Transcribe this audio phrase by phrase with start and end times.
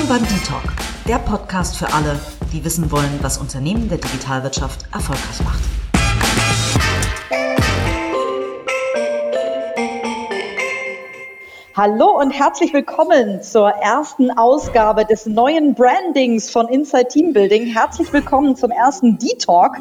[0.00, 0.62] Willkommen beim D-Talk,
[1.06, 2.18] der Podcast für alle,
[2.54, 5.60] die wissen wollen, was Unternehmen der Digitalwirtschaft erfolgreich macht.
[11.76, 17.66] Hallo und herzlich willkommen zur ersten Ausgabe des neuen Brandings von Inside Team Building.
[17.66, 19.76] Herzlich willkommen zum ersten D-Talk.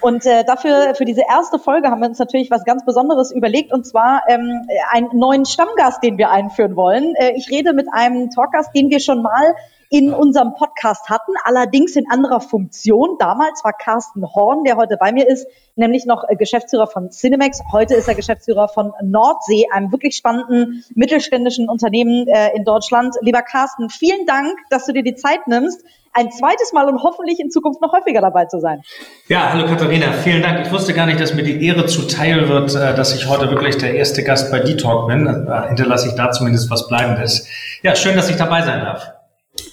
[0.00, 3.72] Und äh, dafür, für diese erste Folge haben wir uns natürlich was ganz Besonderes überlegt,
[3.72, 7.14] und zwar ähm, einen neuen Stammgast, den wir einführen wollen.
[7.16, 9.54] Äh, ich rede mit einem Talkgast, den wir schon mal
[9.92, 13.16] in unserem Podcast hatten, allerdings in anderer Funktion.
[13.18, 17.60] Damals war Carsten Horn, der heute bei mir ist, nämlich noch äh, Geschäftsführer von Cinemax.
[17.72, 23.16] Heute ist er Geschäftsführer von Nordsee, einem wirklich spannenden mittelständischen Unternehmen äh, in Deutschland.
[23.20, 27.40] Lieber Carsten, vielen Dank, dass du dir die Zeit nimmst, ein zweites Mal und hoffentlich
[27.40, 28.82] in Zukunft noch häufiger dabei zu sein.
[29.26, 30.64] Ja, hallo Katharina, vielen Dank.
[30.64, 33.76] Ich wusste gar nicht, dass mir die Ehre zuteil wird, äh, dass ich heute wirklich
[33.78, 35.24] der erste Gast bei D-Talk bin.
[35.24, 37.48] Da hinterlasse ich da zumindest was Bleibendes.
[37.82, 39.19] Ja, schön, dass ich dabei sein darf.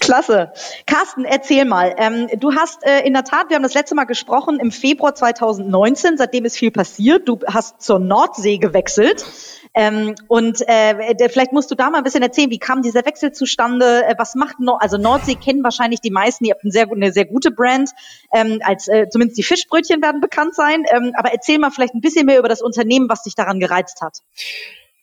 [0.00, 0.52] Klasse.
[0.86, 1.94] Carsten, erzähl mal.
[1.98, 5.14] Ähm, du hast äh, in der Tat, wir haben das letzte Mal gesprochen im Februar
[5.14, 7.28] 2019, seitdem ist viel passiert.
[7.28, 9.24] Du hast zur Nordsee gewechselt.
[9.74, 13.32] Ähm, und äh, vielleicht musst du da mal ein bisschen erzählen, wie kam dieser Wechsel
[13.32, 14.04] zustande?
[14.06, 16.44] Äh, was macht Nord also Nordsee kennen wahrscheinlich die meisten.
[16.44, 17.90] Ihr habt eine sehr, eine sehr gute Brand.
[18.32, 20.84] Ähm, als äh, zumindest die Fischbrötchen werden bekannt sein.
[20.90, 24.00] Ähm, aber erzähl mal vielleicht ein bisschen mehr über das Unternehmen, was dich daran gereizt
[24.00, 24.18] hat.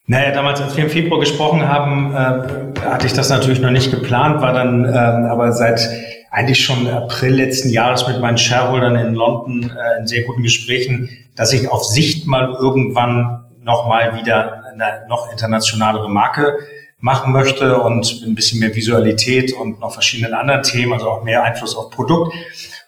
[0.07, 3.89] Naja, damals, als wir im Februar gesprochen haben, äh, hatte ich das natürlich noch nicht
[3.89, 5.89] geplant, war dann äh, aber seit
[6.29, 11.09] eigentlich schon April letzten Jahres mit meinen Shareholdern in London äh, in sehr guten Gesprächen,
[11.35, 16.59] dass ich auf Sicht mal irgendwann nochmal wieder eine noch internationalere Marke
[16.99, 21.43] machen möchte und ein bisschen mehr Visualität und noch verschiedenen anderen Themen, also auch mehr
[21.43, 22.33] Einfluss auf Produkt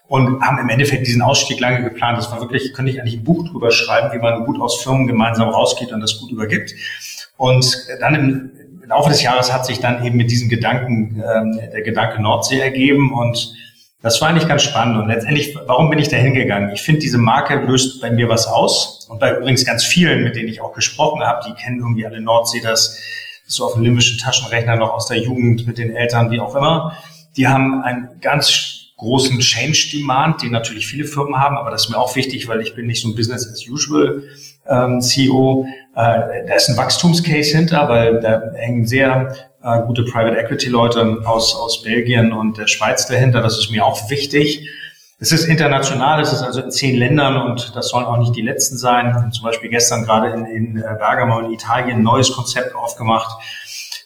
[0.08, 2.18] und haben im Endeffekt diesen Ausstieg lange geplant.
[2.18, 5.06] Das war wirklich, könnte ich eigentlich ein Buch drüber schreiben, wie man gut aus Firmen
[5.06, 6.74] gemeinsam rausgeht und das gut übergibt.
[7.36, 8.50] Und dann im,
[8.88, 13.12] Laufe des Jahres hat sich dann eben mit diesem Gedanken, ähm, der Gedanke Nordsee ergeben
[13.12, 13.52] und
[14.00, 14.96] das war eigentlich ganz spannend.
[14.96, 16.70] Und letztendlich, warum bin ich da hingegangen?
[16.72, 19.06] Ich finde, diese Marke löst bei mir was aus.
[19.10, 22.20] Und bei übrigens ganz vielen, mit denen ich auch gesprochen habe, die kennen irgendwie alle
[22.20, 22.98] Nordsee, das
[23.46, 26.96] so auf dem limbischen Taschenrechner noch aus der Jugend mit den Eltern, wie auch immer.
[27.36, 31.90] Die haben einen ganz großen Change Demand, den natürlich viele Firmen haben, aber das ist
[31.90, 34.24] mir auch wichtig, weil ich bin nicht so ein Business as usual
[34.68, 35.66] ähm, CEO.
[35.94, 41.22] Äh, da ist ein Wachstumscase hinter, weil da hängen sehr äh, gute Private Equity Leute
[41.24, 43.40] aus, aus Belgien und der Schweiz dahinter.
[43.40, 44.68] Das ist mir auch wichtig.
[45.20, 48.42] Es ist international, es ist also in zehn Ländern und das sollen auch nicht die
[48.42, 49.30] letzten sein.
[49.32, 53.40] Zum Beispiel gestern gerade in, in äh, Bergamo in Italien ein neues Konzept aufgemacht.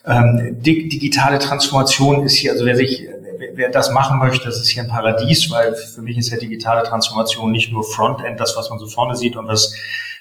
[0.04, 3.06] Ähm, digitale Transformation ist hier, also wer sich
[3.54, 6.82] wer das machen möchte, das ist hier ein Paradies, weil für mich ist ja digitale
[6.82, 9.74] Transformation nicht nur Frontend, das, was man so vorne sieht und was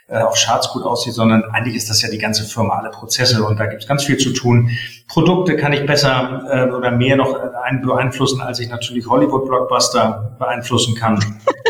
[0.08, 3.44] äh, auf Charts gut aussieht, sondern eigentlich ist das ja die ganze Firma, alle Prozesse
[3.44, 4.70] und da gibt es ganz viel zu tun.
[5.08, 7.38] Produkte kann ich besser äh, oder mehr noch
[7.82, 11.24] beeinflussen, als ich natürlich Hollywood-Blockbuster beeinflussen kann.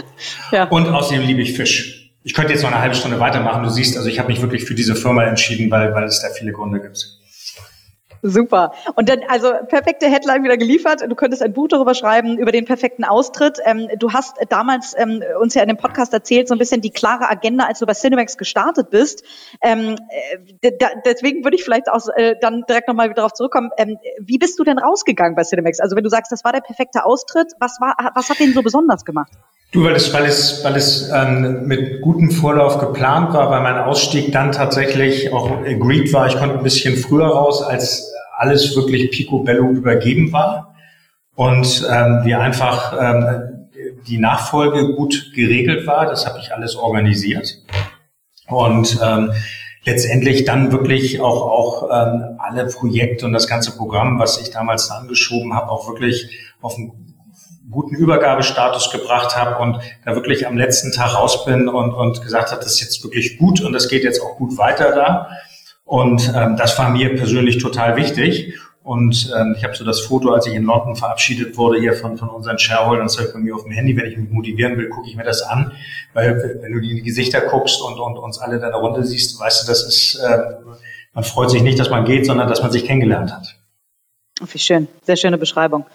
[0.51, 0.65] ja.
[0.65, 2.11] Und außerdem liebe ich Fisch.
[2.23, 3.63] Ich könnte jetzt noch eine halbe Stunde weitermachen.
[3.63, 6.29] Du siehst, also ich habe mich wirklich für diese Firma entschieden, weil, weil es da
[6.29, 7.20] viele Gründe gibt.
[8.23, 8.73] Super.
[8.95, 11.01] Und dann, also perfekte Headline wieder geliefert.
[11.07, 13.59] Du könntest ein Buch darüber schreiben, über den perfekten Austritt.
[13.65, 16.91] Ähm, du hast damals ähm, uns ja in dem Podcast erzählt, so ein bisschen die
[16.91, 19.23] klare Agenda, als du bei Cinemax gestartet bist.
[19.61, 19.95] Ähm,
[20.61, 20.71] äh,
[21.05, 23.71] deswegen würde ich vielleicht auch äh, dann direkt nochmal darauf zurückkommen.
[23.77, 25.79] Ähm, wie bist du denn rausgegangen bei Cinemax?
[25.79, 28.61] Also wenn du sagst, das war der perfekte Austritt, was war, was hat den so
[28.61, 29.31] besonders gemacht?
[29.71, 33.77] Du, weil es, weil es, weil es ähm, mit gutem Vorlauf geplant war, weil mein
[33.77, 36.27] Ausstieg dann tatsächlich auch agreed war.
[36.27, 38.10] Ich konnte ein bisschen früher raus, als
[38.41, 40.75] alles wirklich picobello übergeben war
[41.35, 43.67] und ähm, wir einfach ähm,
[44.07, 46.07] die Nachfolge gut geregelt war.
[46.07, 47.61] Das habe ich alles organisiert
[48.47, 49.31] und ähm,
[49.85, 54.89] letztendlich dann wirklich auch auch ähm, alle Projekte und das ganze Programm, was ich damals
[54.89, 57.15] angeschoben habe, auch wirklich auf ein
[57.69, 62.51] guten Übergabestatus gebracht habe und da wirklich am letzten Tag raus bin und, und gesagt
[62.51, 65.29] habe, das ist jetzt wirklich gut und das geht jetzt auch gut weiter da.
[65.85, 68.57] Und ähm, das war mir persönlich total wichtig.
[68.83, 72.17] Und ähm, ich habe so das Foto, als ich in London verabschiedet wurde, hier von,
[72.17, 74.77] von unseren Shareholdern, das habe ich bei mir auf dem Handy, wenn ich mich motivieren
[74.77, 75.71] will, gucke ich mir das an.
[76.13, 79.63] Weil wenn du die Gesichter guckst und, und uns alle in der Runde siehst, weißt
[79.63, 80.39] du, das ist, äh,
[81.13, 83.60] man freut sich nicht, dass man geht, sondern dass man sich kennengelernt hat.
[84.41, 85.85] Wie schön, sehr schöne Beschreibung.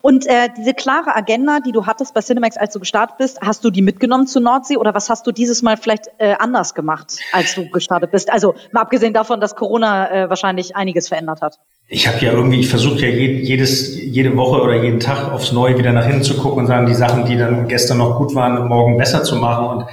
[0.00, 3.64] Und äh, diese klare Agenda, die du hattest bei Cinemax, als du gestartet bist, hast
[3.64, 7.18] du die mitgenommen zur Nordsee oder was hast du dieses Mal vielleicht äh, anders gemacht,
[7.32, 8.32] als du gestartet bist?
[8.32, 11.58] Also mal abgesehen davon, dass Corona äh, wahrscheinlich einiges verändert hat.
[11.88, 15.78] Ich habe ja irgendwie, ich versuche ja jedes, jede Woche oder jeden Tag aufs Neue
[15.78, 18.66] wieder nach hinten zu gucken und sagen, die Sachen, die dann gestern noch gut waren,
[18.68, 19.66] morgen besser zu machen.
[19.66, 19.86] Und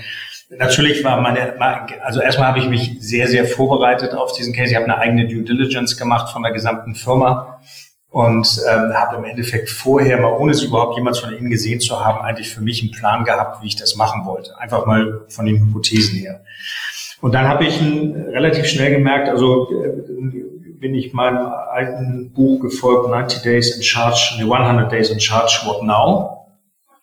[0.57, 1.59] natürlich war meine,
[2.01, 4.71] also erstmal habe ich mich sehr, sehr vorbereitet auf diesen Case.
[4.71, 7.59] Ich habe eine eigene Due Diligence gemacht von der gesamten Firma
[8.13, 11.99] und ähm, habe im Endeffekt vorher mal, ohne sie überhaupt jemals von Ihnen gesehen zu
[11.99, 14.55] haben, eigentlich für mich einen Plan gehabt, wie ich das machen wollte.
[14.59, 16.41] Einfach mal von den Hypothesen her.
[17.21, 19.89] Und dann habe ich relativ schnell gemerkt, also äh,
[20.79, 25.81] bin ich meinem alten Buch gefolgt, 90 Days in Charge, 100 Days in Charge, What
[25.81, 26.45] Now?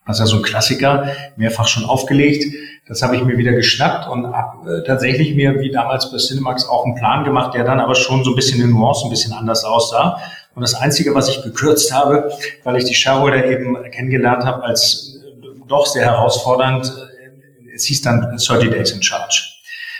[0.07, 2.45] Das ist ja so ein Klassiker, mehrfach schon aufgelegt.
[2.87, 6.69] Das habe ich mir wieder geschnappt und habe äh, tatsächlich mir, wie damals bei Cinemax,
[6.69, 9.33] auch einen Plan gemacht, der dann aber schon so ein bisschen in Nuance ein bisschen
[9.33, 10.21] anders aussah.
[10.53, 12.31] Und das Einzige, was ich gekürzt habe,
[12.63, 18.01] weil ich die Shareholder eben kennengelernt habe als äh, doch sehr herausfordernd, äh, es hieß
[18.01, 19.43] dann 30 Days in Charge.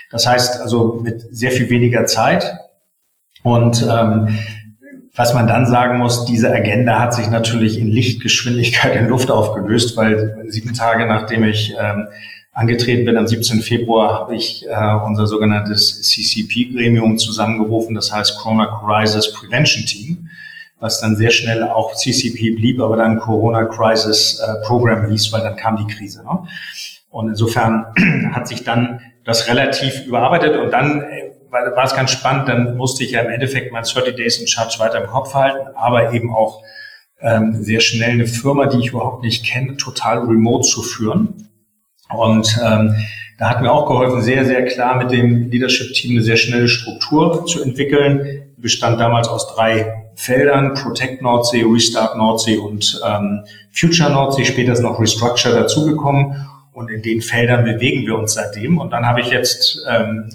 [0.09, 2.53] Das heißt also mit sehr viel weniger Zeit.
[3.43, 4.37] Und ähm,
[5.15, 9.97] was man dann sagen muss, diese Agenda hat sich natürlich in Lichtgeschwindigkeit in Luft aufgelöst,
[9.97, 12.07] weil sieben Tage nachdem ich ähm,
[12.51, 13.61] angetreten bin, am 17.
[13.61, 20.29] Februar, habe ich äh, unser sogenanntes CCP-Gremium zusammengerufen, das heißt Corona Crisis Prevention Team
[20.81, 25.41] was dann sehr schnell auch CCP blieb, aber dann Corona Crisis äh, Program hieß, weil
[25.41, 26.23] dann kam die Krise.
[26.23, 26.47] Ne?
[27.09, 27.85] Und insofern
[28.33, 33.03] hat sich dann das relativ überarbeitet und dann äh, war, es ganz spannend, dann musste
[33.03, 36.33] ich ja im Endeffekt mein 30 Days in Charge weiter im Kopf halten, aber eben
[36.33, 36.63] auch
[37.19, 41.49] ähm, sehr schnell eine Firma, die ich überhaupt nicht kenne, total remote zu führen.
[42.13, 42.95] Und ähm,
[43.37, 47.45] da hat mir auch geholfen, sehr, sehr klar mit dem Leadership-Team eine sehr schnelle Struktur
[47.47, 48.43] zu entwickeln.
[48.55, 54.73] Die bestand damals aus drei Feldern, Protect Nordsee, Restart Nordsee und ähm, Future Nordsee, später
[54.73, 56.47] ist noch Restructure dazugekommen.
[56.73, 58.77] Und in den Feldern bewegen wir uns seitdem.
[58.77, 60.29] Und dann habe ich jetzt, ähm,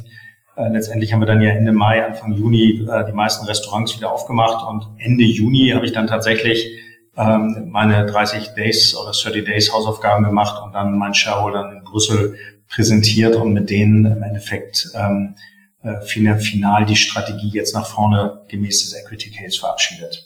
[0.56, 4.10] äh, letztendlich haben wir dann ja Ende Mai, Anfang Juni äh, die meisten Restaurants wieder
[4.10, 4.66] aufgemacht.
[4.68, 6.68] Und Ende Juni habe ich dann tatsächlich
[7.16, 12.36] ähm, meine 30 Days oder 30 Days Hausaufgaben gemacht und dann meinen Shareholdern in Brüssel
[12.68, 15.36] präsentiert und mit denen im Endeffekt ähm,
[15.82, 20.24] äh, final die Strategie jetzt nach vorne gemäß des Equity Case verabschiedet.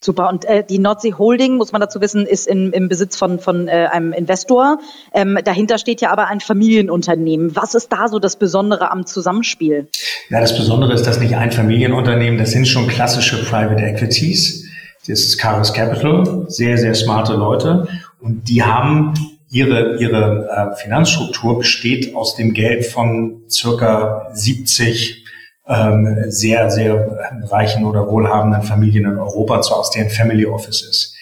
[0.00, 0.28] Super.
[0.28, 3.66] Und äh, die Nordsee Holding, muss man dazu wissen, ist in, im Besitz von, von
[3.66, 4.78] äh, einem Investor.
[5.12, 7.56] Ähm, dahinter steht ja aber ein Familienunternehmen.
[7.56, 9.88] Was ist da so das Besondere am Zusammenspiel?
[10.30, 14.67] Ja, das Besondere ist, dass nicht ein Familienunternehmen, das sind schon klassische Private Equities.
[15.08, 17.88] Das ist Caris Capital, sehr, sehr smarte Leute.
[18.20, 19.14] Und die haben
[19.48, 25.24] ihre, ihre äh, Finanzstruktur besteht aus dem Geld von circa 70
[25.66, 31.14] ähm, sehr, sehr reichen oder wohlhabenden Familien in Europa, zwar aus deren Family Offices.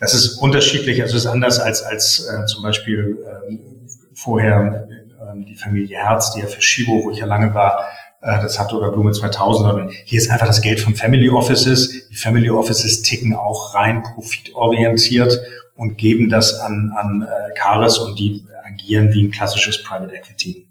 [0.00, 3.56] Das ist unterschiedlich, also ist anders als, als äh, zum Beispiel äh,
[4.14, 4.88] vorher
[5.20, 7.84] äh, die Familie Herz, die ja für Schibo, wo ich ja lange war,
[8.20, 9.90] äh, das hatte oder Blume 2000.
[10.04, 12.08] Hier ist einfach das Geld von Family Offices.
[12.08, 15.40] Die Family Offices ticken auch rein profitorientiert
[15.76, 20.68] und geben das an, an äh, Caris und die agieren wie ein klassisches Private Equity.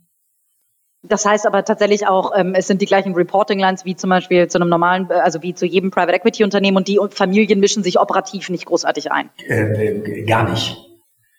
[1.04, 4.48] Das heißt aber tatsächlich auch, ähm, es sind die gleichen Reporting Lines wie zum Beispiel
[4.48, 7.84] zu einem normalen, äh, also wie zu jedem Private Equity Unternehmen und die Familien mischen
[7.84, 9.30] sich operativ nicht großartig ein.
[9.48, 10.78] Äh, äh gar nicht.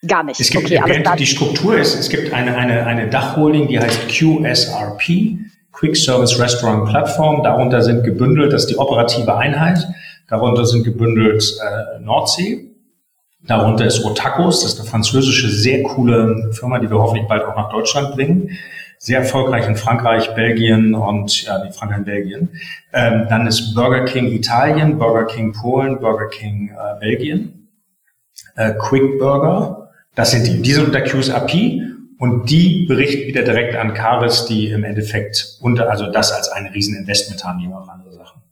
[0.07, 0.41] Gar nicht.
[0.41, 5.39] Es gibt, okay, die Struktur ist, es gibt eine, eine, eine Dachholding, die heißt QSRP,
[5.79, 7.43] Quick Service Restaurant Platform.
[7.43, 9.87] Darunter sind gebündelt, das ist die operative Einheit.
[10.29, 12.69] Darunter sind gebündelt äh, Nordsee,
[13.47, 17.57] Darunter ist Otakos, das ist eine französische, sehr coole Firma, die wir hoffentlich bald auch
[17.57, 18.59] nach Deutschland bringen.
[18.99, 22.49] Sehr erfolgreich in Frankreich, Belgien und ja, die Frankreich und Belgien.
[22.93, 27.69] Ähm, dann ist Burger King Italien, Burger King Polen, Burger King äh, Belgien.
[28.57, 31.53] Äh, Quick Burger, das sind die, die sind unter QSAP
[32.19, 36.75] und die berichten wieder direkt an Caris, die im Endeffekt unter, also das als eine
[36.75, 38.43] Rieseninvestment haben, die auch andere Sachen.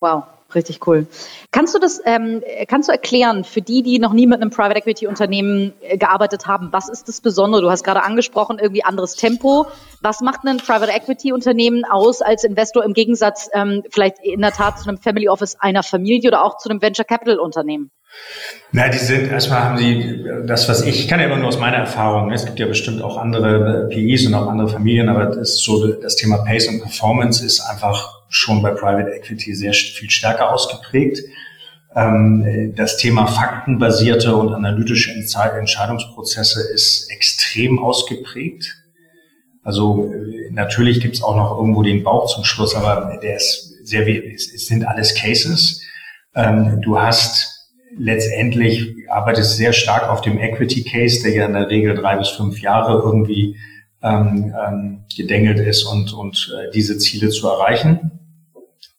[0.00, 0.24] Wow,
[0.54, 1.06] Richtig cool.
[1.50, 4.78] Kannst du das, ähm, kannst du erklären für die, die noch nie mit einem Private
[4.78, 7.62] Equity Unternehmen äh, gearbeitet haben, was ist das Besondere?
[7.62, 9.66] Du hast gerade angesprochen, irgendwie anderes Tempo.
[10.00, 14.52] Was macht ein Private Equity Unternehmen aus als Investor im Gegensatz ähm, vielleicht in der
[14.52, 17.90] Tat zu einem Family Office einer Familie oder auch zu einem Venture Capital Unternehmen?
[18.72, 21.58] Na, die sind, erstmal haben sie das, was ich, ich kann ja immer nur aus
[21.58, 25.26] meiner Erfahrung, es gibt ja bestimmt auch andere äh, PIs und auch andere Familien, aber
[25.26, 29.72] das ist so, das Thema Pace und Performance ist einfach schon bei Private Equity sehr
[29.72, 31.20] viel stärker ausgeprägt.
[31.94, 38.74] Ähm, das Thema faktenbasierte und analytische Entscheidungsprozesse ist extrem ausgeprägt.
[39.62, 43.74] Also äh, natürlich gibt es auch noch irgendwo den Bauch zum Schluss, aber der ist
[43.84, 45.82] sehr, es sind alles Cases.
[46.34, 51.68] Ähm, du hast letztendlich arbeitest sehr stark auf dem Equity Case, der ja in der
[51.68, 53.56] Regel drei bis fünf Jahre irgendwie
[54.02, 58.21] ähm, ähm, gedengelt ist und, und äh, diese Ziele zu erreichen.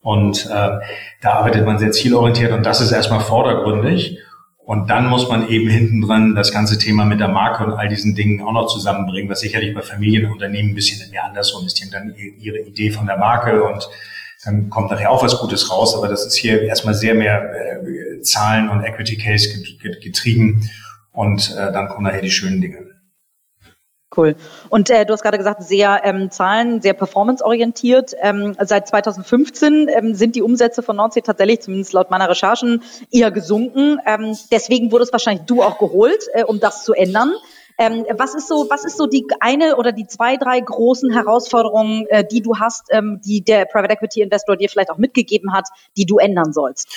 [0.04, 0.80] Und äh,
[1.22, 4.20] da arbeitet man sehr zielorientiert und das ist erstmal vordergründig.
[4.66, 7.90] Und dann muss man eben hinten dran das ganze Thema mit der Marke und all
[7.90, 11.80] diesen Dingen auch noch zusammenbringen, was sicherlich bei Familienunternehmen ein bisschen mehr andersrum ist.
[11.80, 13.90] Die haben dann ihre Idee von der Marke und
[14.46, 15.96] dann kommt nachher auch was Gutes raus.
[15.96, 19.50] Aber das ist hier erstmal sehr mehr äh, Zahlen und Equity Case
[20.02, 20.70] getrieben
[21.12, 22.93] und äh, dann kommen nachher die schönen Dinge.
[24.16, 24.36] Cool.
[24.70, 28.14] Und äh, du hast gerade gesagt, sehr ähm, Zahlen, sehr performanceorientiert.
[28.22, 33.32] Ähm, seit 2015 ähm, sind die Umsätze von Nordsee tatsächlich, zumindest laut meiner Recherchen, eher
[33.32, 34.00] gesunken.
[34.06, 37.34] Ähm, deswegen wurdest wahrscheinlich du auch geholt, äh, um das zu ändern.
[37.78, 42.06] Ähm, was ist so, was ist so die eine oder die zwei, drei großen Herausforderungen,
[42.08, 45.68] äh, die du hast, ähm, die der Private Equity Investor dir vielleicht auch mitgegeben hat,
[45.98, 46.88] die du ändern sollst?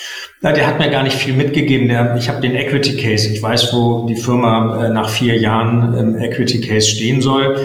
[0.41, 1.87] Na, der hat mir gar nicht viel mitgegeben.
[1.87, 3.29] Der, ich habe den Equity Case.
[3.29, 7.57] Ich weiß, wo die Firma äh, nach vier Jahren im Equity Case stehen soll,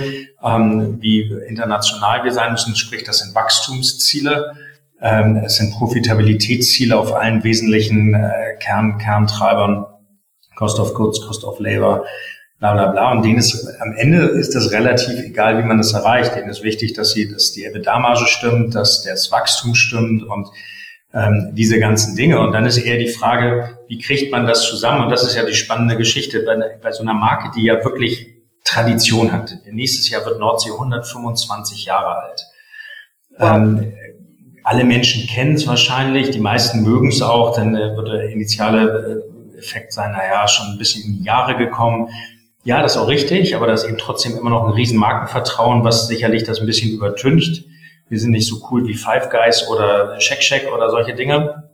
[0.42, 2.76] ähm, wie international wir sein müssen.
[2.76, 4.54] Sprich, das sind Wachstumsziele.
[5.00, 9.86] Ähm, es sind Profitabilitätsziele auf allen wesentlichen äh, Kern, Kerntreibern.
[10.56, 12.04] Cost of Goods, Cost of Labor,
[12.62, 13.10] bla bla bla.
[13.10, 16.36] Und denen ist am Ende ist das relativ egal, wie man das erreicht.
[16.36, 20.46] Denen ist wichtig, dass sie, dass die EBITDA-Marge stimmt, dass das Wachstum stimmt und
[21.12, 22.38] ähm, diese ganzen Dinge.
[22.38, 25.02] Und dann ist eher die Frage, wie kriegt man das zusammen?
[25.02, 28.28] Und das ist ja die spannende Geschichte bei, bei so einer Marke, die ja wirklich
[28.62, 29.52] Tradition hat.
[29.68, 32.46] Nächstes Jahr wird Nordsee 125 Jahre alt.
[33.40, 33.92] Ähm,
[34.62, 39.24] alle Menschen kennen es wahrscheinlich, die meisten mögen es auch, dann äh, wird der initiale
[39.54, 42.08] äh, Effekt sein, naja, schon ein bisschen in die Jahre gekommen.
[42.64, 45.82] Ja, das ist auch richtig, aber das ist eben trotzdem immer noch ein riesen Markenvertrauen,
[45.82, 47.64] was sicherlich das ein bisschen übertüncht.
[48.08, 51.64] Wir sind nicht so cool wie Five Guys oder Shack Shack oder solche Dinge.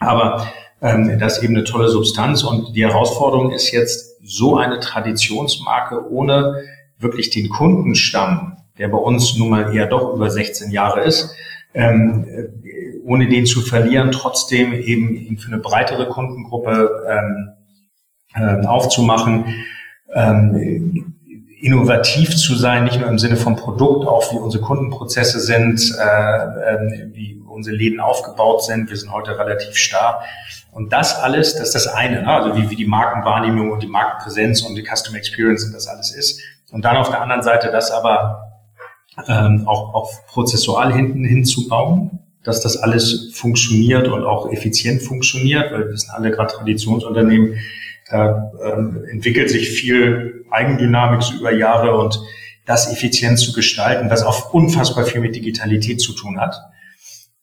[0.00, 0.48] Aber
[0.82, 6.10] ähm, das ist eben eine tolle Substanz und die Herausforderung ist jetzt so eine Traditionsmarke
[6.10, 6.64] ohne
[6.98, 11.32] wirklich den Kundenstamm, der bei uns nun mal eher doch über 16 Jahre ist,
[11.74, 12.26] ähm,
[13.04, 17.50] ohne den zu verlieren, trotzdem eben für eine breitere Kundengruppe ähm,
[18.34, 19.64] äh, aufzumachen
[20.12, 21.14] ähm,
[21.60, 26.04] innovativ zu sein, nicht nur im Sinne vom Produkt, auch wie unsere Kundenprozesse sind, äh,
[26.04, 28.90] äh, wie unsere Läden aufgebaut sind.
[28.90, 30.22] Wir sind heute relativ starr.
[30.72, 32.28] Und das alles, das ist das eine, ne?
[32.28, 36.14] also wie, wie die Markenwahrnehmung und die Markenpräsenz und die Customer Experience und das alles
[36.14, 36.40] ist.
[36.72, 38.52] Und dann auf der anderen Seite das aber
[39.28, 45.88] ähm, auch, auch prozessual hinten hinzubauen, dass das alles funktioniert und auch effizient funktioniert, weil
[45.88, 47.56] wir sind alle gerade Traditionsunternehmen,
[48.10, 52.20] da ähm, entwickelt sich viel Eigendynamik so über Jahre und
[52.66, 56.56] das effizient zu gestalten, was auch unfassbar viel mit Digitalität zu tun hat.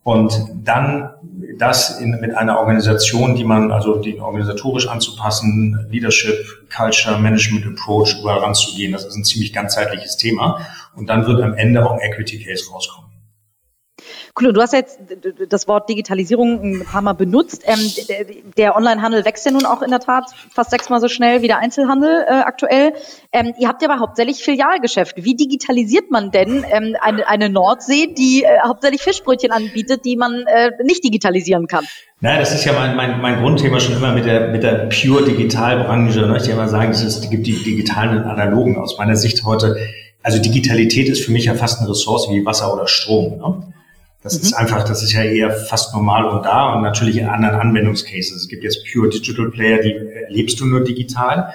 [0.03, 1.11] Und dann
[1.59, 8.15] das in, mit einer Organisation, die man, also den organisatorisch anzupassen, Leadership, Culture, Management Approach
[8.19, 10.65] überall ranzugehen, das ist ein ziemlich ganzheitliches Thema.
[10.95, 13.10] Und dann wird am Ende auch ein Equity Case rauskommen.
[14.39, 14.99] Cool, du hast jetzt
[15.49, 17.63] das Wort Digitalisierung ein paar Mal benutzt.
[17.65, 17.79] Ähm,
[18.57, 21.59] der Onlinehandel wächst ja nun auch in der Tat fast sechsmal so schnell wie der
[21.59, 22.93] Einzelhandel äh, aktuell.
[23.31, 25.15] Ähm, ihr habt ja aber hauptsächlich Filialgeschäft.
[25.17, 30.45] Wie digitalisiert man denn ähm, eine, eine Nordsee, die äh, hauptsächlich Fischbrötchen anbietet, die man
[30.47, 31.85] äh, nicht digitalisieren kann?
[32.21, 35.25] Na, das ist ja mein, mein, mein Grundthema schon immer mit der, mit der pure
[35.25, 36.21] Digitalbranche.
[36.21, 36.37] Ne?
[36.37, 39.75] Ich ja immer sagen, es gibt die digitalen und analogen aus meiner Sicht heute.
[40.23, 43.37] Also Digitalität ist für mich ja fast eine Ressource wie Wasser oder Strom.
[43.37, 43.73] Ne?
[44.21, 44.41] Das mhm.
[44.41, 48.33] ist einfach, das ist ja eher fast normal und da und natürlich in anderen Anwendungscases.
[48.33, 51.53] Es gibt jetzt Pure Digital Player, die erlebst du nur digital.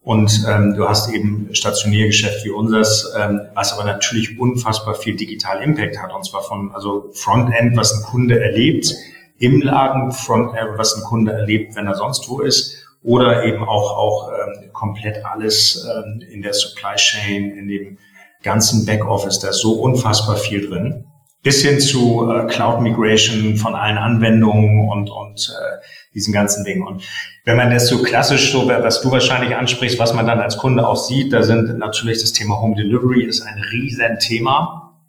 [0.00, 5.60] Und ähm, du hast eben Stationärgeschäft wie unseres, ähm, was aber natürlich unfassbar viel digital
[5.62, 6.14] Impact hat.
[6.14, 8.94] Und zwar von also Frontend, was ein Kunde erlebt
[9.38, 13.96] im Laden, Frontend, was ein Kunde erlebt, wenn er sonst wo ist, oder eben auch
[13.98, 17.98] auch ähm, komplett alles ähm, in der Supply Chain, in dem
[18.42, 19.40] ganzen Backoffice.
[19.40, 21.04] Da ist so unfassbar viel drin
[21.42, 26.82] bis hin zu äh, Cloud Migration von allen Anwendungen und, und äh, diesen ganzen Dingen.
[26.86, 27.02] Und
[27.44, 30.86] wenn man das so klassisch, so was du wahrscheinlich ansprichst, was man dann als Kunde
[30.86, 35.00] auch sieht, da sind natürlich das Thema Home Delivery ist ein riesen Thema,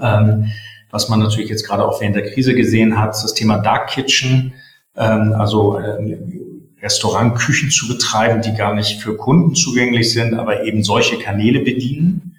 [0.00, 0.50] ähm,
[0.90, 4.54] was man natürlich jetzt gerade auch während der Krise gesehen hat, das Thema Dark Kitchen,
[4.96, 6.18] ähm, also äh,
[6.82, 12.36] Restaurantküchen zu betreiben, die gar nicht für Kunden zugänglich sind, aber eben solche Kanäle bedienen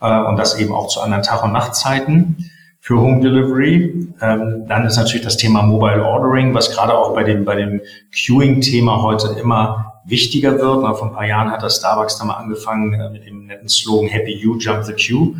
[0.00, 2.50] äh, und das eben auch zu anderen Tag- und Nachtzeiten
[2.86, 4.12] für Home Delivery.
[4.22, 7.80] Ähm, dann ist natürlich das Thema Mobile Ordering, was gerade auch bei dem, bei dem
[8.14, 10.82] Queuing-Thema heute immer wichtiger wird.
[10.82, 13.68] Na, vor ein paar Jahren hat das Starbucks da mal angefangen äh, mit dem netten
[13.68, 15.34] Slogan Happy You, Jump the Queue.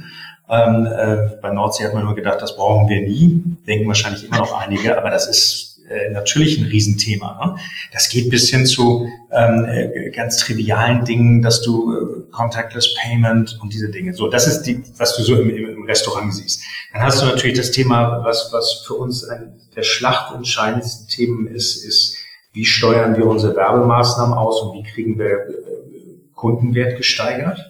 [0.49, 3.41] Ähm, äh, bei Nordsee hat man nur gedacht, das brauchen wir nie.
[3.65, 7.45] Denken wahrscheinlich immer noch einige, aber das ist äh, natürlich ein Riesenthema.
[7.45, 7.61] Ne?
[7.93, 13.59] Das geht bis hin zu ähm, äh, ganz trivialen Dingen, dass du äh, Contactless Payment
[13.62, 14.14] und diese Dinge.
[14.14, 16.62] So, das ist die, was du so im, im Restaurant siehst.
[16.93, 21.85] Dann hast du natürlich das Thema, was, was für uns ein der schlachtentscheidendsten Themen ist,
[21.85, 22.16] ist,
[22.52, 27.61] wie steuern wir unsere Werbemaßnahmen aus und wie kriegen wir äh, Kundenwert gesteigert.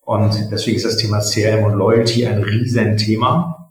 [0.00, 3.65] Und deswegen ist das Thema CRM und Loyalty ein Riesenthema.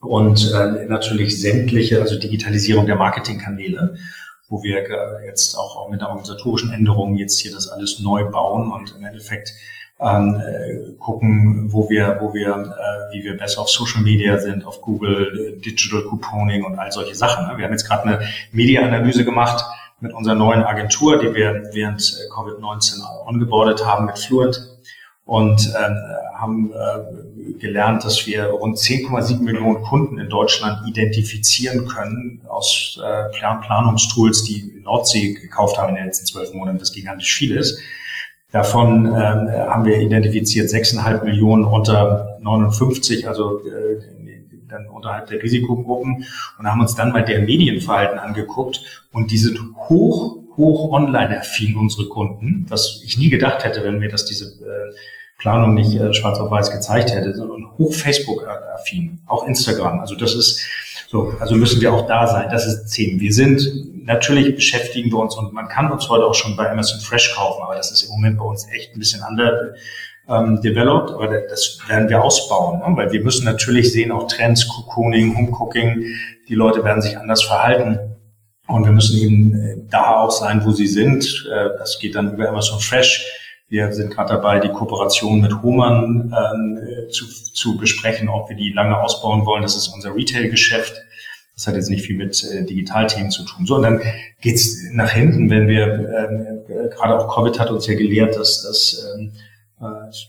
[0.00, 3.96] Und äh, natürlich sämtliche, also Digitalisierung der Marketingkanäle,
[4.48, 8.24] wo wir äh, jetzt auch, auch mit der organisatorischen Änderung jetzt hier das alles neu
[8.30, 9.52] bauen und im Endeffekt
[10.00, 14.64] ähm, äh, gucken, wo wir, wo wir, äh, wie wir besser auf Social Media sind,
[14.64, 17.48] auf Google, äh, Digital Couponing und all solche Sachen.
[17.48, 17.58] Ne?
[17.58, 18.20] Wir haben jetzt gerade eine
[18.52, 19.64] Media-Analyse gemacht
[20.00, 24.77] mit unserer neuen Agentur, die wir während äh, Covid-19 ongeboardet haben mit Fluent
[25.28, 32.40] und äh, haben äh, gelernt, dass wir rund 10,7 Millionen Kunden in Deutschland identifizieren können
[32.48, 37.54] aus äh, Planungstools, die Nordsee gekauft haben in den letzten zwölf Monaten, was gigantisch viel
[37.54, 37.78] ist.
[38.52, 44.00] Davon ähm, haben wir identifiziert 6,5 Millionen unter 59, also äh,
[44.66, 46.24] dann unterhalb der Risikogruppen
[46.58, 51.76] und haben uns dann mal der Medienverhalten angeguckt und die sind hoch, hoch online affin,
[51.76, 54.94] unsere Kunden, was ich nie gedacht hätte, wenn wir das diese äh,
[55.38, 60.00] Planung nicht äh, schwarz auf weiß gezeigt hätte, sondern hoch Facebook-affin, auch Instagram.
[60.00, 60.60] Also das ist
[61.08, 62.48] so, also müssen wir auch da sein.
[62.50, 63.18] Das ist zehn.
[63.18, 67.00] Wir sind natürlich beschäftigen wir uns und man kann uns heute auch schon bei Amazon
[67.00, 69.74] Fresh kaufen, aber das ist im Moment bei uns echt ein bisschen under
[70.28, 72.96] ähm, developed, aber das werden wir ausbauen, ne?
[72.96, 76.04] weil wir müssen natürlich sehen auch Trends, Cocooning, Homecooking.
[76.48, 77.98] Die Leute werden sich anders verhalten.
[78.68, 81.24] Und wir müssen eben äh, da auch sein, wo sie sind.
[81.50, 86.34] Äh, das geht dann über Amazon Fresh wir sind gerade dabei, die Kooperation mit Hohmann
[86.34, 89.62] ähm, zu, zu besprechen, ob wir die lange ausbauen wollen.
[89.62, 90.94] Das ist unser Retail-Geschäft.
[91.54, 93.66] Das hat jetzt nicht viel mit äh, Digitalthemen zu tun.
[93.66, 94.00] So, und dann
[94.40, 98.62] geht's nach hinten, wenn wir, ähm, äh, gerade auch Covid hat uns ja gelehrt, dass
[98.62, 99.47] das ähm, äh,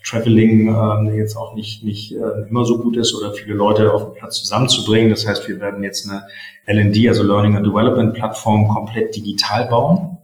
[0.06, 0.68] Traveling
[1.08, 4.14] äh, jetzt auch nicht, nicht äh, immer so gut ist oder viele Leute auf dem
[4.14, 5.10] Platz zusammenzubringen.
[5.10, 6.24] Das heißt, wir werden jetzt eine
[6.68, 10.20] LND, also Learning and Development Plattform, komplett digital bauen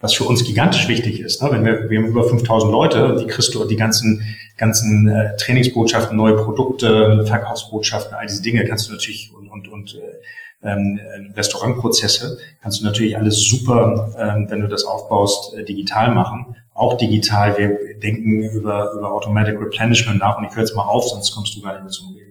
[0.00, 1.42] was für uns gigantisch wichtig ist.
[1.42, 1.50] Ne?
[1.52, 4.22] Wenn wir, wir haben über 5000 Leute, die kriegst du die ganzen,
[4.56, 9.94] ganzen äh, Trainingsbotschaften, neue Produkte, Verkaufsbotschaften, all diese Dinge kannst du natürlich und, und, und
[9.94, 11.00] äh, ähm,
[11.36, 16.56] Restaurantprozesse kannst du natürlich alles super, ähm, wenn du das aufbaust, äh, digital machen.
[16.80, 17.58] Auch digital.
[17.58, 21.54] Wir denken über, über Automatic Replenishment nach und ich höre jetzt mal auf, sonst kommst
[21.54, 22.29] du gar nicht mehr zum Reden.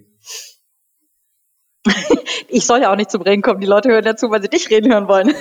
[2.48, 3.60] ich soll ja auch nicht zum Reden kommen.
[3.60, 5.34] Die Leute hören dazu, weil sie dich reden hören wollen.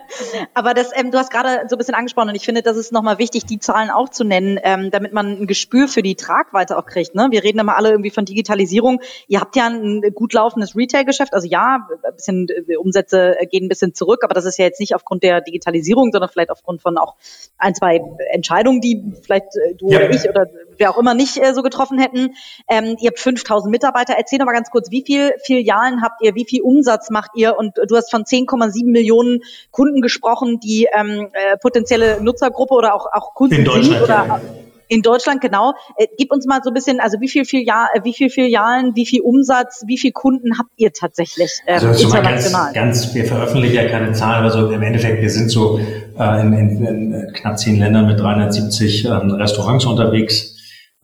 [0.54, 2.92] Aber das, ähm, du hast gerade so ein bisschen angesprochen und ich finde, das ist
[2.92, 6.78] nochmal wichtig, die Zahlen auch zu nennen, ähm, damit man ein Gespür für die Tragweite
[6.78, 7.14] auch kriegt.
[7.14, 7.28] Ne?
[7.30, 9.00] Wir reden immer alle irgendwie von Digitalisierung.
[9.28, 11.34] Ihr habt ja ein gut laufendes Retail-Geschäft.
[11.34, 14.80] Also ja, ein bisschen äh, Umsätze gehen ein bisschen zurück, aber das ist ja jetzt
[14.80, 17.14] nicht aufgrund der Digitalisierung, sondern vielleicht aufgrund von auch
[17.58, 18.00] ein, zwei
[18.32, 19.98] Entscheidungen, die vielleicht äh, du ja.
[19.98, 20.46] oder ich oder
[20.78, 22.34] wer auch immer nicht äh, so getroffen hätten.
[22.68, 24.14] Ähm, ihr habt 5000 Mitarbeiter.
[24.16, 27.56] Erzähl doch mal ganz kurz, wie viel Filialen habt ihr, wie viel Umsatz macht ihr?
[27.56, 33.06] Und du hast von 10,7 Millionen Kunden gesprochen, die ähm, äh, potenzielle Nutzergruppe oder auch,
[33.12, 34.02] auch Kunden in sind.
[34.02, 34.40] Oder, ja.
[34.88, 35.72] In Deutschland, genau.
[35.96, 38.94] Äh, gib uns mal so ein bisschen, also wie viel, Filial, äh, wie viel Filialen,
[38.94, 42.72] wie viel Umsatz, wie viel Kunden habt ihr tatsächlich äh, also international?
[42.72, 45.78] Ganz, ganz, wir veröffentlichen ja keine Zahlen, also im Endeffekt, wir sind so
[46.18, 50.53] äh, in, in, in knapp zehn Ländern mit 370 ähm, Restaurants unterwegs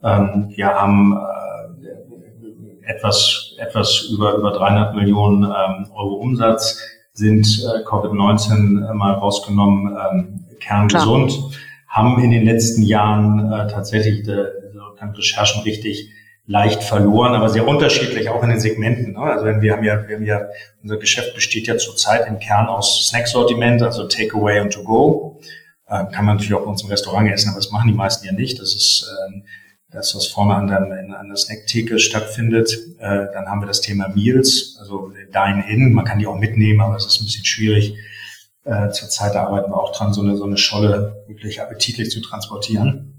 [0.03, 6.81] ähm, wir haben äh, etwas, etwas über, über 300 Millionen ähm, Euro Umsatz,
[7.13, 11.51] sind äh, Covid-19 mal rausgenommen, ähm, kerngesund, Klar.
[11.89, 16.11] haben in den letzten Jahren äh, tatsächlich die, die Recherchen richtig
[16.47, 19.13] leicht verloren, aber sehr unterschiedlich auch in den Segmenten.
[19.13, 19.21] Ne?
[19.21, 20.47] Also wenn wir haben ja, wir haben ja,
[20.83, 25.41] unser Geschäft besteht ja zurzeit im Kern aus Snacksortiment, also Takeaway und To Go.
[25.87, 28.27] Äh, kann man natürlich auch bei uns im Restaurant essen, aber das machen die meisten
[28.27, 28.59] ja nicht.
[28.59, 29.45] Das ist ähm,
[29.91, 30.79] das, was vorne an der,
[31.19, 32.73] an der Snacktheke stattfindet.
[32.99, 35.93] Äh, dann haben wir das Thema Meals, also Dine-In.
[35.93, 37.95] Man kann die auch mitnehmen, aber es ist ein bisschen schwierig.
[38.65, 43.15] Äh, zurzeit arbeiten wir auch dran, so eine, so eine Scholle wirklich appetitlich zu transportieren.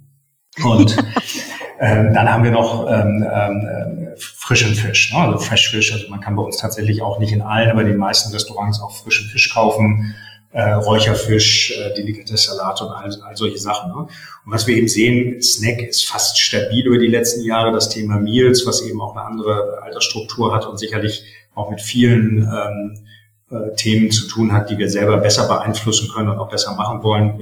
[0.63, 0.95] Und
[1.79, 5.19] ähm, dann haben wir noch ähm, ähm, frischen Fisch, ne?
[5.19, 5.91] also Fresh Fish.
[5.91, 8.81] Also man kann bei uns tatsächlich auch nicht in allen, aber in den meisten Restaurants
[8.81, 10.15] auch frischen Fisch kaufen
[10.51, 13.91] äh, Räucherfisch, äh, Delikatessalate und all, all solche Sachen.
[13.91, 13.97] Ne?
[14.45, 17.71] Und was wir eben sehen, Snack ist fast stabil über die letzten Jahre.
[17.71, 21.23] Das Thema Meals, was eben auch eine andere Altersstruktur hat und sicherlich
[21.55, 23.07] auch mit vielen ähm,
[23.49, 27.01] äh, Themen zu tun hat, die wir selber besser beeinflussen können und auch besser machen
[27.03, 27.39] wollen,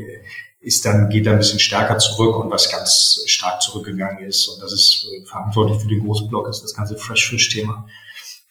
[0.61, 4.47] ist dann, geht da ein bisschen stärker zurück und was ganz stark zurückgegangen ist.
[4.47, 7.87] Und das ist äh, verantwortlich für den großen Block, ist das ganze Fresh Fish Thema.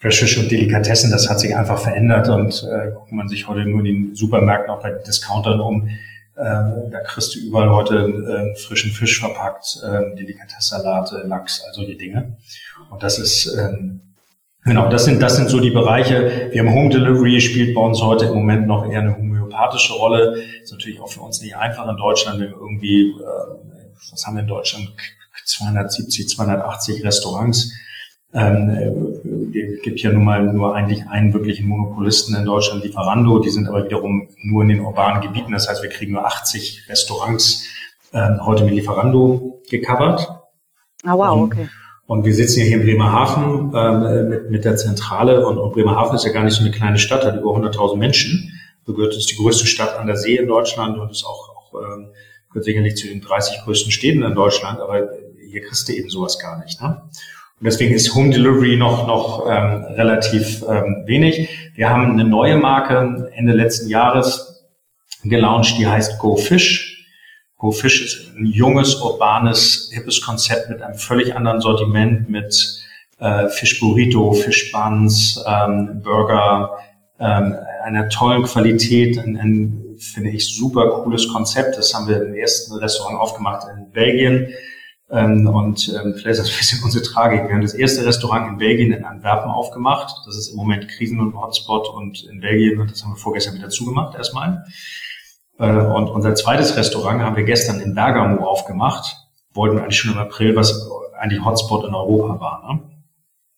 [0.01, 3.81] Frisch und Delikatessen, das hat sich einfach verändert und äh, guckt man sich heute nur
[3.81, 5.91] in den Supermärkten, auch bei Discountern um, äh,
[6.37, 12.37] da kriegst du überall heute äh, frischen Fisch verpackt, äh, Delikatessalate, Lachs, all solche Dinge.
[12.91, 14.01] Und das ist ähm,
[14.65, 16.51] Genau, das sind, das sind so die Bereiche.
[16.53, 20.43] Wir haben Home Delivery, spielt bei uns heute im Moment noch eher eine homöopathische Rolle.
[20.63, 24.37] Ist natürlich auch für uns nicht einfach in Deutschland, wenn wir irgendwie, äh, was haben
[24.37, 24.93] wir in Deutschland,
[25.47, 27.73] 270, 280 Restaurants
[28.35, 33.39] Ähm, es gibt ja nun mal nur eigentlich einen wirklichen Monopolisten in Deutschland, Lieferando.
[33.39, 35.53] Die sind aber wiederum nur in den urbanen Gebieten.
[35.53, 37.65] Das heißt, wir kriegen nur 80 Restaurants
[38.13, 40.29] äh, heute mit Lieferando gecovert.
[41.05, 41.69] Ah, wow, okay.
[42.07, 46.17] Und wir sitzen ja hier in Bremerhaven äh, mit, mit der Zentrale und, und Bremerhaven
[46.17, 48.53] ist ja gar nicht so eine kleine Stadt, hat über 100.000 Menschen.
[48.87, 51.75] So gehört es die größte Stadt an der See in Deutschland und ist auch, auch
[51.75, 52.09] ähm,
[52.49, 56.39] gehört sicherlich zu den 30 größten Städten in Deutschland, aber hier kriegst du eben sowas
[56.39, 56.81] gar nicht.
[56.81, 57.03] Ne?
[57.61, 61.49] Und deswegen ist Home Delivery noch, noch ähm, relativ ähm, wenig.
[61.75, 64.65] Wir haben eine neue Marke Ende letzten Jahres
[65.25, 67.05] gelauncht, die heißt Go Fish.
[67.57, 72.55] Go Fish ist ein junges, urbanes, hippes Konzept mit einem völlig anderen Sortiment, mit
[73.19, 76.79] äh, Fischburrito, Fischbuns, ähm, Burger,
[77.19, 81.77] ähm, einer tollen Qualität, ein, ein, finde ich, super cooles Konzept.
[81.77, 84.55] Das haben wir im ersten Restaurant aufgemacht in Belgien
[85.47, 87.45] und ähm, vielleicht ist das ein bisschen unsere Tragik.
[87.49, 90.15] Wir haben das erste Restaurant in Belgien in Antwerpen aufgemacht.
[90.27, 93.71] Das ist im Moment Krisen- und Hotspot und in Belgien, das haben wir vorgestern wieder
[93.71, 94.65] zugemacht erstmal.
[95.59, 99.17] Äh, und unser zweites Restaurant haben wir gestern in Bergamo aufgemacht.
[99.55, 102.75] Wollten eigentlich schon im April, was eigentlich Hotspot in Europa war.
[102.75, 102.81] Ne?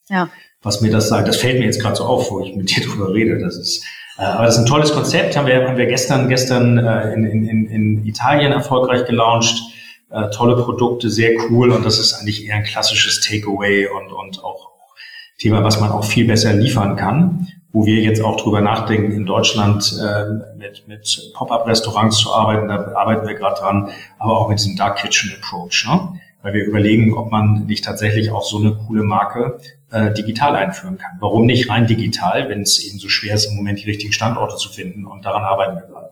[0.09, 0.29] Ja.
[0.63, 2.85] Was mir das sagt, das fällt mir jetzt gerade so auf, wo ich mit dir
[2.87, 3.41] drüber rede.
[3.41, 3.85] Das ist,
[4.19, 5.37] äh, aber das ist ein tolles Konzept.
[5.37, 9.61] Haben wir, haben wir gestern, gestern äh, in, in, in Italien erfolgreich gelauncht
[10.11, 14.45] äh, tolle Produkte, sehr cool und das ist eigentlich eher ein klassisches Takeaway und, und
[14.45, 14.71] auch
[15.39, 19.25] Thema, was man auch viel besser liefern kann, wo wir jetzt auch drüber nachdenken, in
[19.25, 24.59] Deutschland äh, mit, mit Pop-up-Restaurants zu arbeiten, da arbeiten wir gerade dran, aber auch mit
[24.59, 26.21] diesem Dark Kitchen Approach, ne?
[26.43, 29.59] weil wir überlegen, ob man nicht tatsächlich auch so eine coole Marke
[29.91, 31.13] äh, digital einführen kann.
[31.21, 34.57] Warum nicht rein digital, wenn es eben so schwer ist, im Moment die richtigen Standorte
[34.57, 36.11] zu finden und daran arbeiten wir gerade.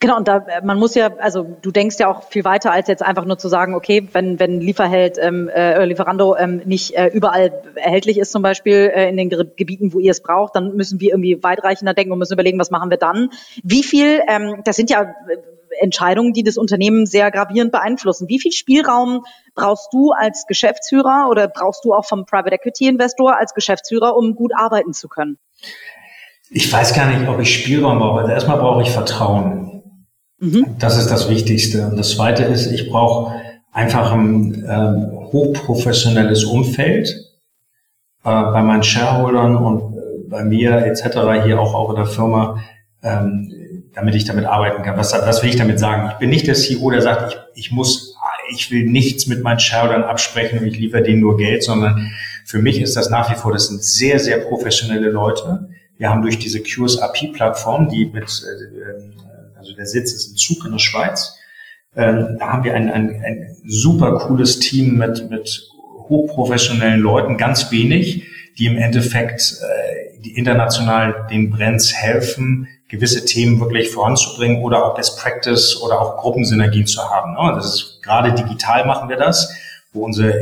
[0.00, 2.88] Genau, und da äh, man muss ja, also du denkst ja auch viel weiter als
[2.88, 7.06] jetzt einfach nur zu sagen, okay, wenn wenn Lieferheld ähm, äh, Lieferando ähm, nicht äh,
[7.08, 11.00] überall erhältlich ist, zum Beispiel äh, in den Gebieten, wo ihr es braucht, dann müssen
[11.00, 13.30] wir irgendwie weitreichender denken und müssen überlegen, was machen wir dann?
[13.62, 14.20] Wie viel?
[14.28, 15.36] Ähm, das sind ja äh,
[15.80, 18.28] Entscheidungen, die das Unternehmen sehr gravierend beeinflussen.
[18.28, 23.38] Wie viel Spielraum brauchst du als Geschäftsführer oder brauchst du auch vom Private Equity Investor
[23.38, 25.38] als Geschäftsführer, um gut arbeiten zu können?
[26.50, 28.20] Ich weiß gar nicht, ob ich Spielraum brauche.
[28.20, 29.82] Also erstmal brauche ich Vertrauen.
[30.38, 30.76] Mhm.
[30.78, 31.88] Das ist das Wichtigste.
[31.88, 33.34] Und das Zweite ist, ich brauche
[33.72, 37.08] einfach ein äh, hochprofessionelles Umfeld
[38.24, 41.44] äh, bei meinen Shareholdern und äh, bei mir etc.
[41.44, 42.62] hier auch, auch in der Firma,
[43.02, 43.52] ähm,
[43.94, 44.96] damit ich damit arbeiten kann.
[44.96, 46.10] Was, was will ich damit sagen?
[46.12, 48.16] Ich bin nicht der CEO, der sagt, ich, ich muss,
[48.50, 52.12] ich will nichts mit meinen Shareholdern absprechen und ich liefere denen nur Geld, sondern
[52.44, 55.68] für mich ist das nach wie vor, das sind sehr, sehr professionelle Leute.
[55.98, 60.72] Wir haben durch diese QSAP-Plattform, die mit äh, also der Sitz ist in Zug in
[60.72, 61.34] der Schweiz.
[61.96, 65.68] Ähm, da haben wir ein, ein, ein super cooles Team mit, mit
[66.08, 68.24] hochprofessionellen Leuten, ganz wenig,
[68.58, 74.94] die im Endeffekt äh, die international den Brands helfen, gewisse Themen wirklich voranzubringen oder auch
[74.94, 77.32] Best Practice oder auch Gruppensynergien zu haben.
[77.32, 77.52] Ne?
[77.56, 79.52] Das ist gerade digital machen wir das,
[79.96, 80.32] wo unsere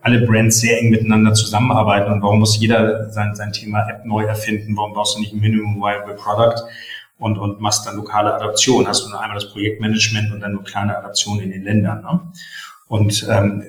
[0.00, 4.24] alle Brands sehr eng miteinander zusammenarbeiten und warum muss jeder sein, sein Thema App neu
[4.24, 4.76] erfinden?
[4.76, 6.64] Warum brauchst du nicht ein Minimum Viable Product?
[7.22, 8.86] und, und machst dann lokale Adaption.
[8.86, 12.02] Hast du nur einmal das Projektmanagement und dann nur kleine Adaptionen in den Ländern.
[12.02, 12.20] Ne?
[12.88, 13.62] Und ähm,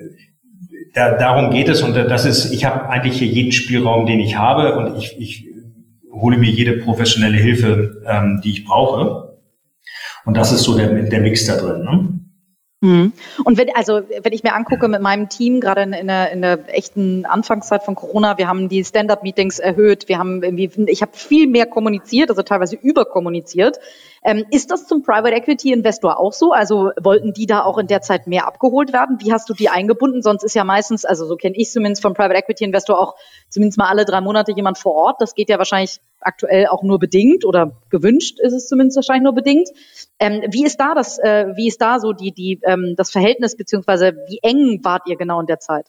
[0.92, 4.36] da, darum geht es und das ist, ich habe eigentlich hier jeden Spielraum, den ich
[4.36, 5.46] habe und ich, ich
[6.12, 9.38] hole mir jede professionelle Hilfe, ähm, die ich brauche.
[10.24, 11.84] Und das ist so der, der Mix da drin.
[11.84, 12.13] Ne?
[12.84, 13.12] Mhm.
[13.44, 16.42] Und wenn, also, wenn ich mir angucke mit meinem Team, gerade in, in, der, in
[16.42, 21.12] der echten Anfangszeit von Corona, wir haben die Stand-up-Meetings erhöht, wir haben irgendwie, ich habe
[21.14, 23.78] viel mehr kommuniziert, also teilweise überkommuniziert.
[24.24, 26.52] Ähm, ist das zum Private Equity Investor auch so?
[26.52, 29.18] Also wollten die da auch in der Zeit mehr abgeholt werden?
[29.20, 30.22] Wie hast du die eingebunden?
[30.22, 33.16] Sonst ist ja meistens, also so kenne ich zumindest vom Private Equity Investor auch
[33.50, 35.20] zumindest mal alle drei Monate jemand vor Ort.
[35.20, 39.34] Das geht ja wahrscheinlich aktuell auch nur bedingt oder gewünscht ist es zumindest wahrscheinlich nur
[39.34, 39.68] bedingt.
[40.18, 43.56] Ähm, wie ist da das, äh, wie ist da so die, die, ähm, das Verhältnis
[43.56, 45.86] beziehungsweise wie eng wart ihr genau in der Zeit?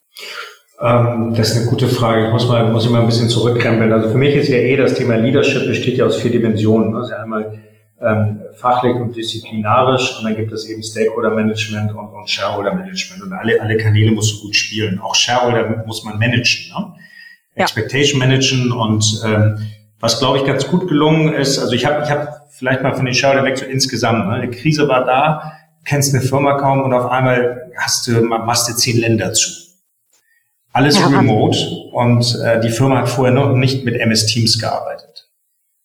[0.82, 2.26] Ähm, das ist eine gute Frage.
[2.26, 3.94] Ich muss mal, muss ich mal ein bisschen zurückkrempeln.
[3.94, 6.96] Also für mich ist ja eh das Thema Leadership besteht ja aus vier Dimensionen.
[6.96, 7.60] Also einmal
[8.02, 13.24] ähm, fachlich und disziplinarisch und dann gibt es eben Stakeholder Management und, und Shareholder Management
[13.24, 15.00] und alle, alle Kanäle musst du gut spielen.
[15.00, 16.94] Auch Shareholder muss man managen, ne?
[17.56, 17.64] Ja.
[17.64, 19.58] Expectation managen und ähm,
[20.02, 23.06] was glaube ich ganz gut gelungen ist, also ich habe ich hab vielleicht mal von
[23.06, 24.48] den Shareholder weg so insgesamt, ne?
[24.48, 25.54] die Krise war da,
[25.86, 29.50] kennst eine Firma kaum und auf einmal hast du, machst du zehn Länder zu.
[30.74, 31.58] Alles ja, remote
[31.94, 35.30] und äh, die Firma hat vorher noch nicht mit MS Teams gearbeitet.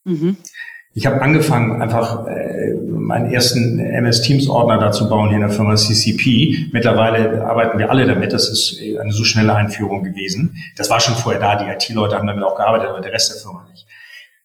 [0.04, 0.36] Mhm.
[0.92, 5.50] Ich habe angefangen, einfach äh, meinen ersten MS Teams Ordner dazu bauen hier in der
[5.50, 6.70] Firma CCP.
[6.72, 8.32] Mittlerweile arbeiten wir alle damit.
[8.32, 10.56] Das ist eine so schnelle Einführung gewesen.
[10.76, 11.56] Das war schon vorher da.
[11.56, 13.86] Die IT-Leute haben damit auch gearbeitet, aber der Rest der Firma nicht.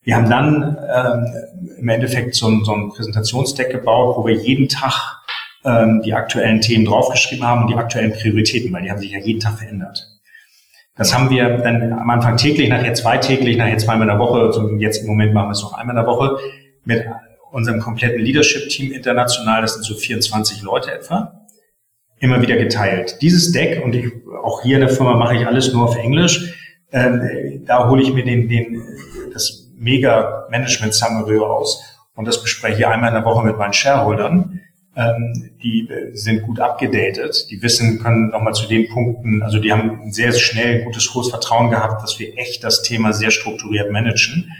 [0.03, 4.69] Wir haben dann ähm, im Endeffekt so ein, so ein Präsentationsdeck gebaut, wo wir jeden
[4.69, 5.23] Tag
[5.63, 9.19] ähm, die aktuellen Themen draufgeschrieben haben und die aktuellen Prioritäten, weil die haben sich ja
[9.19, 10.14] jeden Tag verändert.
[10.97, 14.75] Das haben wir dann am Anfang täglich, nachher zweitäglich, nachher zweimal in der Woche, also
[14.77, 16.37] jetzt im Moment machen wir es noch einmal in der Woche
[16.85, 17.05] mit
[17.51, 21.45] unserem kompletten Leadership-Team international, das sind so 24 Leute etwa,
[22.19, 23.21] immer wieder geteilt.
[23.21, 26.53] Dieses Deck, und ich, auch hier in der Firma mache ich alles nur auf Englisch,
[26.91, 28.81] ähm, da hole ich mir den, den,
[29.33, 31.83] das mega Management Summary raus
[32.15, 34.61] und das bespreche ich einmal in der Woche mit meinen Shareholdern
[34.95, 40.11] ähm, die sind gut abgedatet, die wissen, können nochmal zu den Punkten, also die haben
[40.11, 44.51] sehr schnell gutes, hohes Vertrauen gehabt, dass wir echt das Thema sehr strukturiert managen.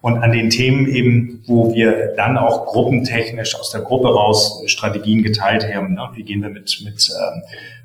[0.00, 5.24] Und an den Themen eben, wo wir dann auch gruppentechnisch aus der Gruppe raus Strategien
[5.24, 5.94] geteilt haben.
[5.94, 6.08] Ne?
[6.14, 7.42] Wie gehen wir mit, mit ähm,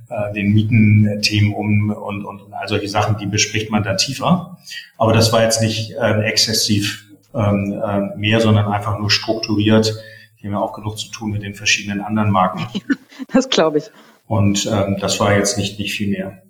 [0.10, 4.58] äh, den Mietenthemen um und, und all solche Sachen, die bespricht man dann tiefer.
[4.98, 9.96] Aber das war jetzt nicht äh, exzessiv ähm, äh, mehr, sondern einfach nur strukturiert
[10.44, 12.68] die haben ja auch genug zu tun mit den verschiedenen anderen Marken.
[13.34, 13.86] das glaube ich.
[14.28, 16.44] Und ähm, das war jetzt nicht, nicht viel mehr.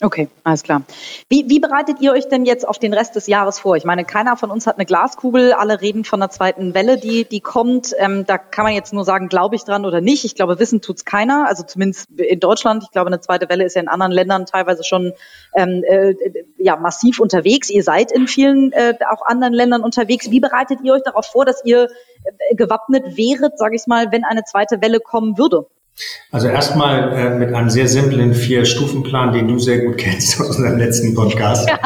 [0.00, 0.82] Okay, alles klar.
[1.28, 3.76] Wie, wie bereitet ihr euch denn jetzt auf den Rest des Jahres vor?
[3.76, 5.52] Ich meine, keiner von uns hat eine Glaskugel.
[5.52, 7.94] Alle reden von der zweiten Welle, die, die kommt.
[7.98, 10.24] Ähm, da kann man jetzt nur sagen, glaube ich dran oder nicht.
[10.24, 11.46] Ich glaube, wissen tut's keiner.
[11.46, 12.82] Also zumindest in Deutschland.
[12.82, 15.12] Ich glaube, eine zweite Welle ist ja in anderen Ländern teilweise schon
[15.54, 16.16] ähm, äh,
[16.58, 17.70] ja, massiv unterwegs.
[17.70, 20.28] Ihr seid in vielen äh, auch anderen Ländern unterwegs.
[20.28, 21.88] Wie bereitet ihr euch darauf vor, dass ihr
[22.24, 25.68] äh, gewappnet wäret, sage ich mal, wenn eine zweite Welle kommen würde?
[26.32, 30.78] Also erstmal äh, mit einem sehr simplen Vier-Stufen-Plan, den du sehr gut kennst aus unserem
[30.78, 31.68] letzten Podcast.
[31.68, 31.78] Ja.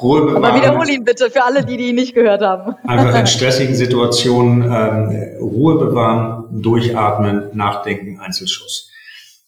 [0.00, 0.44] Ruhe bewahren.
[0.44, 2.74] Aber wiederhole ihn bitte für alle, die die ihn nicht gehört haben.
[2.86, 8.90] Einfach in stressigen Situationen ähm, Ruhe bewahren, durchatmen, nachdenken, Einzelschuss.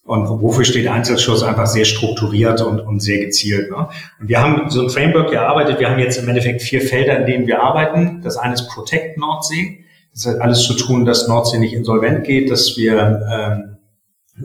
[0.05, 1.43] Und wofür steht Einzelschuss?
[1.43, 3.71] Einfach sehr strukturiert und, und sehr gezielt.
[3.71, 3.89] Ne?
[4.19, 5.79] Und wir haben so ein Framework gearbeitet.
[5.79, 8.23] Wir haben jetzt im Endeffekt vier Felder, in denen wir arbeiten.
[8.23, 9.80] Das eine ist Protect Nordsee.
[10.13, 13.77] Das hat alles zu tun, dass Nordsee nicht insolvent geht, dass wir ähm,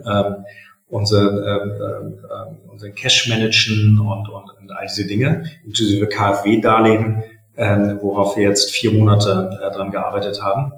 [0.04, 0.44] ähm,
[0.88, 7.22] unsere, ähm, ähm, unseren Cash managen und, und, und all diese Dinge, inklusive KfW-Darlehen,
[7.56, 10.72] ähm, worauf wir jetzt vier Monate äh, dran gearbeitet haben.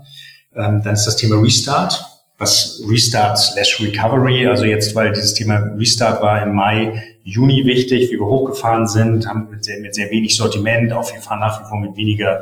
[0.54, 2.04] Ähm, dann ist das Thema Restart,
[2.38, 8.10] was Restart slash Recovery, also jetzt, weil dieses Thema Restart war im Mai, Juni wichtig,
[8.10, 11.60] wie wir hochgefahren sind, haben mit sehr, mit sehr wenig Sortiment, auch wir fahren nach
[11.60, 12.40] wie vor mit weniger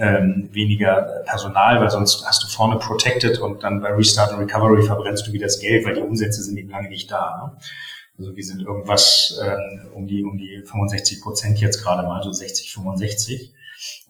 [0.00, 4.82] ähm, weniger Personal, weil sonst hast du vorne protected und dann bei Restart und Recovery
[4.82, 7.52] verbrennst du wieder das Geld, weil die Umsätze sind eben lange nicht da.
[7.54, 7.58] Ne?
[8.18, 12.32] Also wir sind irgendwas ähm, um die um die 65 Prozent jetzt gerade mal, so
[12.32, 13.52] 60, 65.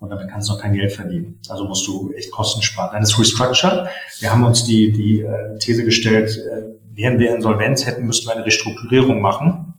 [0.01, 1.41] Und damit kannst du noch kein Geld verdienen.
[1.49, 2.91] Also musst du echt Kosten sparen.
[2.93, 3.89] Dann ist Restructure.
[4.19, 8.35] Wir haben uns die, die äh, These gestellt, äh, wären wir Insolvenz hätten, müssten wir
[8.35, 9.70] eine Restrukturierung machen.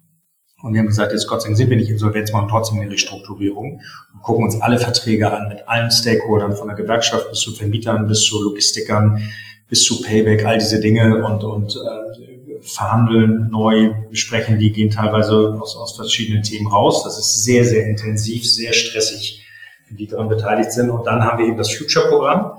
[0.62, 2.92] Und wir haben gesagt, jetzt Gott sei Dank sind wir nicht insolvenz, machen trotzdem eine
[2.92, 3.82] Restrukturierung
[4.14, 8.08] und gucken uns alle Verträge an mit allen Stakeholdern, von der Gewerkschaft bis zu Vermietern,
[8.08, 9.22] bis zu Logistikern,
[9.68, 15.58] bis zu Payback, all diese Dinge und, und äh, verhandeln neu, besprechen die, gehen teilweise
[15.60, 17.04] aus, aus verschiedenen Themen raus.
[17.04, 19.44] Das ist sehr, sehr intensiv, sehr stressig,
[19.86, 20.90] für die daran beteiligt sind.
[20.90, 22.52] Und dann haben wir eben das Future-Programm,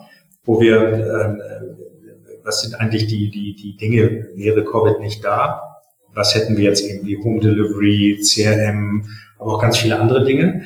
[0.44, 1.36] wo wir, äh,
[2.42, 5.71] was sind eigentlich die, die, die Dinge, wäre Covid nicht da,
[6.14, 9.04] was hätten wir jetzt irgendwie Home Delivery, CRM,
[9.38, 10.62] aber auch ganz viele andere Dinge.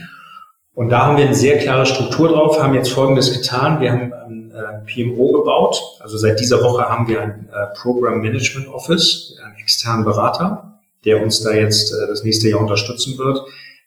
[0.75, 3.81] Und da haben wir eine sehr klare Struktur drauf, haben jetzt Folgendes getan.
[3.81, 5.81] Wir haben ein äh, PMO gebaut.
[6.01, 11.23] Also seit dieser Woche haben wir ein äh, Program Management Office, einen externen Berater, der
[11.23, 13.41] uns da jetzt äh, das nächste Jahr unterstützen wird,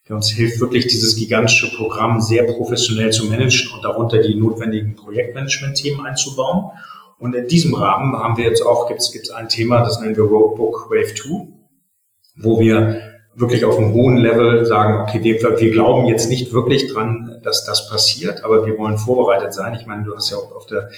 [0.07, 4.95] der uns hilft, wirklich dieses gigantische Programm sehr professionell zu managen und darunter die notwendigen
[4.95, 6.71] Projektmanagement-Themen einzubauen.
[7.19, 10.23] Und in diesem Rahmen haben wir jetzt auch, gibt es ein Thema, das nennen wir
[10.23, 11.47] Roadbook Wave 2,
[12.37, 13.01] wo wir
[13.35, 17.65] wirklich auf einem hohen Level sagen, okay, wir, wir glauben jetzt nicht wirklich dran, dass
[17.65, 19.75] das passiert, aber wir wollen vorbereitet sein.
[19.79, 20.89] Ich meine, du hast ja auch auf der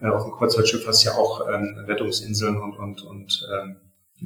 [0.00, 3.76] äh, auf dem Kreuzfahrtschiff hast ja auch ähm, Rettungsinseln und und und ähm,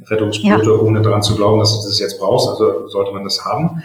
[0.05, 0.77] Rettungsboote, ja.
[0.77, 2.49] ohne daran zu glauben, dass du das jetzt brauchst.
[2.49, 3.83] Also sollte man das haben.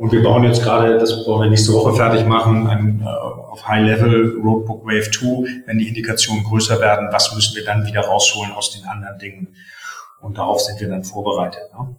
[0.00, 3.68] Und wir bauen jetzt gerade, das wollen wir nächste Woche fertig machen, ein, äh, auf
[3.68, 8.00] High Level Roadbook Wave 2, wenn die Indikationen größer werden, was müssen wir dann wieder
[8.00, 9.54] rausholen aus den anderen Dingen?
[10.22, 11.64] Und darauf sind wir dann vorbereitet.
[11.74, 11.96] Ne?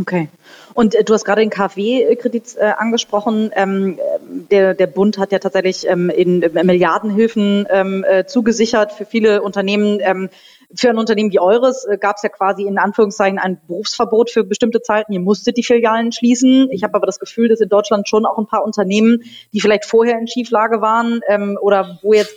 [0.00, 0.30] Okay.
[0.72, 3.50] Und äh, du hast gerade den KfW-Kredit äh, angesprochen.
[3.54, 3.98] Ähm,
[4.50, 9.42] der, der Bund hat ja tatsächlich ähm, in äh, Milliardenhilfen ähm, äh, zugesichert für viele
[9.42, 9.98] Unternehmen.
[10.00, 10.30] Ähm,
[10.74, 14.44] für ein Unternehmen wie eures äh, gab es ja quasi in Anführungszeichen ein Berufsverbot für
[14.44, 15.12] bestimmte Zeiten.
[15.12, 16.68] Ihr musstet die Filialen schließen.
[16.70, 19.84] Ich habe aber das Gefühl, dass in Deutschland schon auch ein paar Unternehmen, die vielleicht
[19.84, 22.36] vorher in Schieflage waren ähm, oder wo jetzt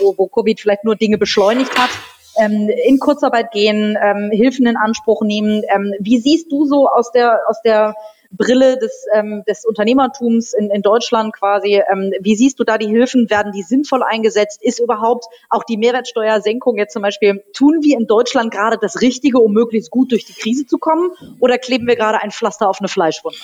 [0.00, 1.90] wo, wo Covid vielleicht nur Dinge beschleunigt hat,
[2.38, 5.62] ähm, in Kurzarbeit gehen, ähm, Hilfen in Anspruch nehmen.
[5.68, 7.94] Ähm, wie siehst du so aus der, aus der
[8.36, 11.82] Brille des, ähm, des Unternehmertums in, in Deutschland quasi.
[11.90, 13.30] Ähm, wie siehst du da die Hilfen?
[13.30, 14.62] Werden die sinnvoll eingesetzt?
[14.62, 19.38] Ist überhaupt auch die Mehrwertsteuersenkung jetzt zum Beispiel, tun wir in Deutschland gerade das Richtige,
[19.38, 21.10] um möglichst gut durch die Krise zu kommen?
[21.40, 23.38] Oder kleben wir gerade ein Pflaster auf eine Fleischwunde?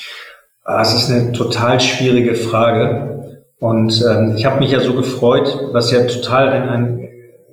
[0.65, 3.45] Das ist eine total schwierige Frage.
[3.59, 7.09] Und ähm, ich habe mich ja so gefreut, was ja total ein, ein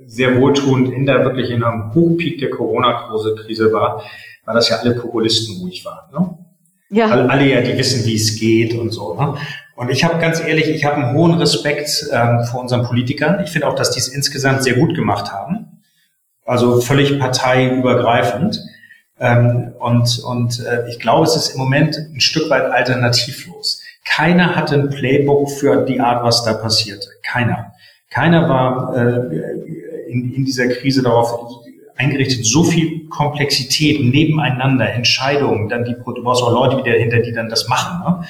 [0.05, 4.03] sehr wohltuend in der wirklich in einem Hochpeak der Corona-Krise war,
[4.45, 6.11] war, dass ja alle Populisten ruhig waren.
[6.11, 6.37] Ne?
[6.89, 7.07] Ja.
[7.07, 9.13] Alle, alle ja, die wissen, wie es geht und so.
[9.15, 9.35] Ne?
[9.75, 13.43] Und ich habe ganz ehrlich, ich habe einen hohen Respekt ähm, vor unseren Politikern.
[13.43, 15.81] Ich finde auch, dass die es insgesamt sehr gut gemacht haben.
[16.45, 18.59] Also völlig parteiübergreifend.
[19.19, 23.81] Ähm, und und äh, ich glaube, es ist im Moment ein Stück weit alternativlos.
[24.05, 27.07] Keiner hatte ein Playbook für die Art, was da passierte.
[27.23, 27.73] Keiner.
[28.09, 31.33] Keiner war äh, in, in dieser Krise darauf
[31.97, 37.33] eingerichtet, so viel Komplexität nebeneinander, Entscheidungen, dann die, du brauchst auch Leute wieder hinter, die
[37.33, 37.99] dann das machen.
[38.03, 38.27] Ne?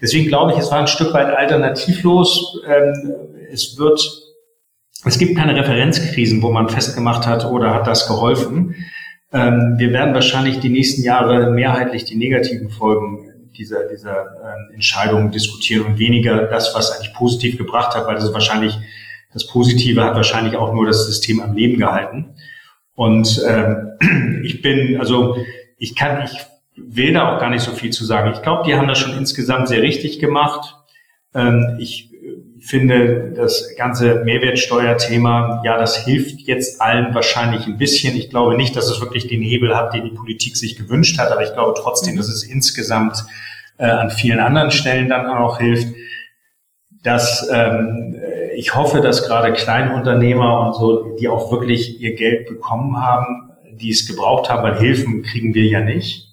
[0.00, 2.60] Deswegen glaube ich, es war ein Stück weit alternativlos.
[2.66, 3.12] Ähm,
[3.52, 4.00] es wird,
[5.04, 8.74] es gibt keine Referenzkrisen, wo man festgemacht hat, oder hat das geholfen.
[9.32, 15.30] Ähm, wir werden wahrscheinlich die nächsten Jahre mehrheitlich die negativen Folgen dieser, dieser äh, Entscheidungen
[15.30, 18.78] diskutieren und weniger das, was eigentlich positiv gebracht hat, weil das ist wahrscheinlich
[19.32, 22.34] das Positive hat wahrscheinlich auch nur das System am Leben gehalten.
[22.94, 25.36] Und ähm, ich bin, also
[25.78, 28.32] ich kann, ich will da auch gar nicht so viel zu sagen.
[28.32, 30.76] Ich glaube, die haben das schon insgesamt sehr richtig gemacht.
[31.34, 32.10] Ähm, ich
[32.60, 38.16] finde das ganze Mehrwertsteuerthema, ja, das hilft jetzt allen wahrscheinlich ein bisschen.
[38.16, 41.32] Ich glaube nicht, dass es wirklich den Hebel hat, den die Politik sich gewünscht hat,
[41.32, 43.24] aber ich glaube trotzdem, dass es insgesamt
[43.78, 45.88] äh, an vielen anderen Stellen dann auch hilft.
[47.02, 48.14] Dass ähm,
[48.54, 53.90] ich hoffe, dass gerade Kleinunternehmer und so, die auch wirklich ihr Geld bekommen haben, die
[53.90, 56.28] es gebraucht haben, weil Hilfen kriegen wir ja nicht.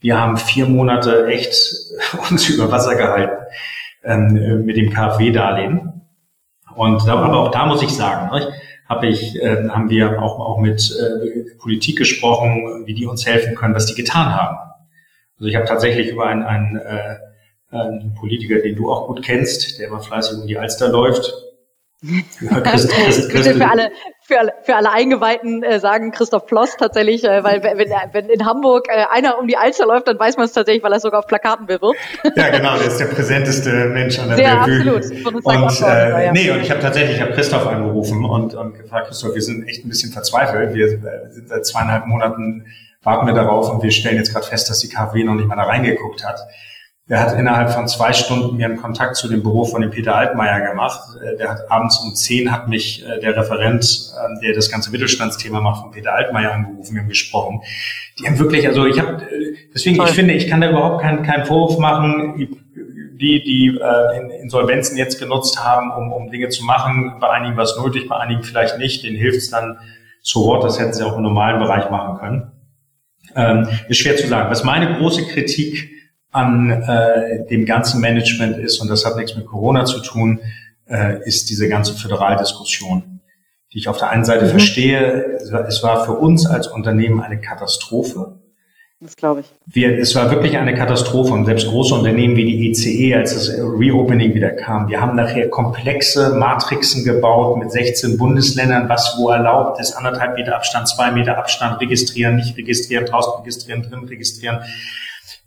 [0.00, 1.56] Wir haben vier Monate echt
[2.30, 3.36] uns über Wasser gehalten
[4.04, 6.02] ähm, mit dem KfW-Darlehen.
[6.74, 8.52] Und aber auch da muss ich sagen, ne,
[8.88, 13.54] habe ich, äh, haben wir auch, auch mit äh, Politik gesprochen, wie die uns helfen
[13.54, 14.58] können, was die getan haben.
[15.38, 17.16] Also ich habe tatsächlich über ein, ein äh,
[17.82, 21.32] ein Politiker, den du auch gut kennst, der immer fleißig um die Alster läuft,
[22.40, 26.76] ja, Christ, Christ, Christ, für alle, für alle, für alle Eingeweihten äh, sagen Christoph Ploss
[26.76, 30.36] tatsächlich, äh, weil wenn, wenn in Hamburg äh, einer um die Alster läuft, dann weiß
[30.36, 31.98] man es tatsächlich, weil er sogar auf Plakaten bewirbt.
[32.36, 34.96] Ja, genau, der ist der präsenteste Mensch an der ja, Bellevue.
[34.96, 35.44] absolut.
[35.44, 36.32] Und, äh, ja.
[36.32, 39.66] nee, und ich habe tatsächlich, ich habe Christoph angerufen und, und gefragt, Christoph, wir sind
[39.66, 40.74] echt ein bisschen verzweifelt.
[40.74, 42.66] Wir äh, sind seit zweieinhalb Monaten,
[43.02, 45.56] warten wir darauf und wir stellen jetzt gerade fest, dass die KfW noch nicht mal
[45.56, 46.40] da reingeguckt hat.
[47.08, 50.16] Der hat innerhalb von zwei Stunden mir einen Kontakt zu dem Büro von dem Peter
[50.16, 51.00] Altmaier gemacht.
[51.22, 54.90] Äh, der hat abends um zehn hat mich äh, der Referent, ähm, der das ganze
[54.90, 57.60] Mittelstandsthema macht, von Peter Altmaier angerufen, wir haben gesprochen.
[58.18, 61.22] Die haben wirklich, also ich habe, äh, deswegen, ich finde, ich kann da überhaupt keinen
[61.22, 62.48] keinen Vorwurf machen.
[63.18, 67.14] Die, die äh, Insolvenzen jetzt genutzt haben, um, um Dinge zu machen.
[67.18, 69.04] Bei einigen war es nötig, bei einigen vielleicht nicht.
[69.04, 69.78] Denen hilft es dann
[70.22, 70.64] zu Wort.
[70.64, 72.52] Das hätten sie auch im normalen Bereich machen können.
[73.34, 74.50] Ähm, ist schwer zu sagen.
[74.50, 75.96] Was meine große Kritik
[76.36, 80.40] an äh, dem ganzen Management ist, und das hat nichts mit Corona zu tun,
[80.88, 83.20] äh, ist diese ganze Föderaldiskussion,
[83.72, 84.50] die ich auf der einen Seite mhm.
[84.50, 85.38] verstehe.
[85.66, 88.40] Es war für uns als Unternehmen eine Katastrophe.
[89.00, 89.46] Das glaube ich.
[89.66, 93.34] Wir, es war wirklich eine Katastrophe und selbst große Unternehmen wie die ECE, e, als
[93.34, 99.28] das Reopening wieder kam, wir haben nachher komplexe Matrixen gebaut mit 16 Bundesländern, was wo
[99.28, 104.60] erlaubt ist, anderthalb Meter Abstand, zwei Meter Abstand, registrieren, nicht registrieren, draußen registrieren, drin registrieren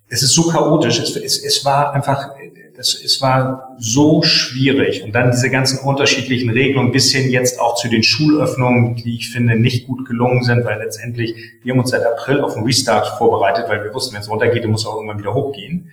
[0.09, 0.99] es ist so chaotisch.
[0.99, 2.31] Es, es, es war einfach,
[2.77, 5.03] es, es war so schwierig.
[5.03, 9.31] Und dann diese ganzen unterschiedlichen Regelungen bis hin jetzt auch zu den Schulöffnungen, die ich
[9.31, 13.17] finde nicht gut gelungen sind, weil letztendlich wir haben uns seit April auf einen Restart
[13.17, 15.91] vorbereitet, weil wir wussten, wenn es runtergeht, dann muss auch irgendwann wieder hochgehen.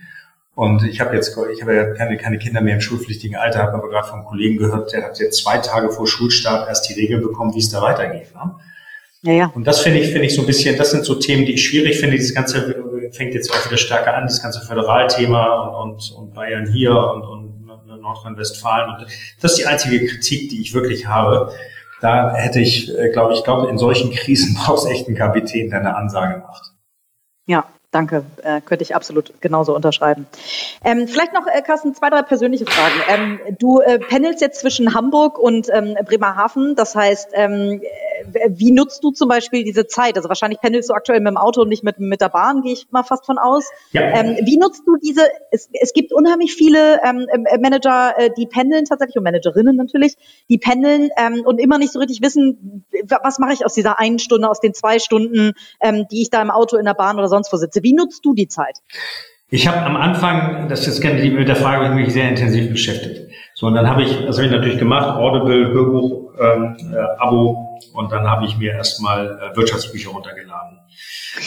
[0.55, 3.73] Und ich habe jetzt, ich habe ja keine, keine Kinder mehr im schulpflichtigen Alter, habe
[3.73, 7.21] aber gerade vom Kollegen gehört, der hat jetzt zwei Tage vor Schulstart erst die Regel
[7.21, 8.33] bekommen, wie es da weitergeht.
[8.33, 8.55] Ne?
[9.21, 9.51] Ja, ja.
[9.53, 11.63] Und das finde ich, finde ich so ein bisschen, das sind so Themen, die ich
[11.63, 12.73] schwierig finde, dieses ganze
[13.11, 17.23] fängt jetzt auch wieder stärker an, das ganze Föderalthema und, und, und Bayern hier und,
[17.23, 17.47] und
[18.07, 18.95] Nordrhein-Westfalen.
[18.95, 19.07] Und
[19.41, 21.51] das ist die einzige Kritik, die ich wirklich habe.
[22.01, 25.79] Da hätte ich, äh, glaube ich, glaube, in solchen Krisen brauchst echt einen Kapitän, der
[25.79, 26.73] eine Ansage macht.
[27.47, 28.23] Ja, danke.
[28.43, 30.27] Äh, könnte ich absolut genauso unterschreiben.
[30.83, 33.39] Ähm, vielleicht noch, äh, Carsten, zwei, drei persönliche Fragen.
[33.47, 36.75] Ähm, du äh, pendelst jetzt zwischen Hamburg und ähm, Bremerhaven.
[36.75, 37.81] Das heißt, ähm,
[38.49, 40.17] wie nutzt du zum Beispiel diese Zeit?
[40.17, 42.73] Also wahrscheinlich pendelst du aktuell mit dem Auto und nicht mit, mit der Bahn, gehe
[42.73, 43.69] ich mal fast von aus.
[43.91, 44.01] Ja.
[44.01, 48.45] Ähm, wie nutzt du diese, es, es gibt unheimlich viele ähm, äh, Manager, äh, die
[48.45, 50.15] pendeln tatsächlich und Managerinnen natürlich,
[50.49, 54.19] die pendeln ähm, und immer nicht so richtig wissen, was mache ich aus dieser einen
[54.19, 57.27] Stunde, aus den zwei Stunden, ähm, die ich da im Auto, in der Bahn oder
[57.27, 57.83] sonst wo sitze.
[57.83, 58.79] Wie nutzt du die Zeit?
[59.49, 63.26] Ich habe am Anfang, das ist gerne mit der Frage, mich sehr intensiv beschäftigt.
[63.59, 67.79] So, und dann habe ich, das habe ich natürlich gemacht, Audible, Hörbuch, ähm, äh, Abo,
[67.91, 70.77] und dann habe ich mir erstmal äh, Wirtschaftsbücher runtergeladen.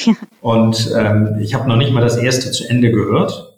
[0.40, 3.54] und ähm, ich habe noch nicht mal das erste zu Ende gehört.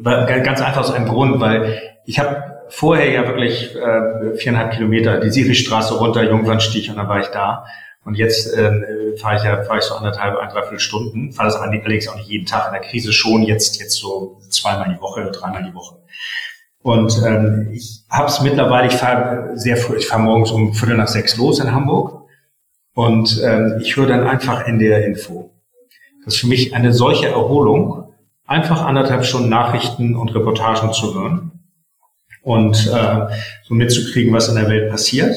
[0.04, 5.30] ganz einfach aus einem Grund, weil ich habe vorher ja wirklich äh, viereinhalb Kilometer die
[5.30, 7.64] Siristraße runter, Jungfernstich, und dann war ich da.
[8.04, 11.32] Und jetzt äh, fahre ich ja fahre ich so anderthalb, ein, dreiviertel Stunden.
[11.32, 14.94] Fahre das allerdings auch nicht jeden Tag in der Krise schon, jetzt, jetzt so zweimal
[14.94, 15.96] die Woche, dreimal die Woche.
[16.88, 20.96] Und ähm, ich habe es mittlerweile, ich fahre sehr früh, ich fahre morgens um Viertel
[20.96, 22.22] nach sechs los in Hamburg
[22.94, 25.50] und ähm, ich höre dann einfach NDR Info.
[26.24, 28.14] Das ist für mich eine solche Erholung,
[28.46, 31.50] einfach anderthalb Stunden Nachrichten und Reportagen zu hören
[32.40, 33.26] und äh,
[33.64, 35.36] so mitzukriegen, was in der Welt passiert.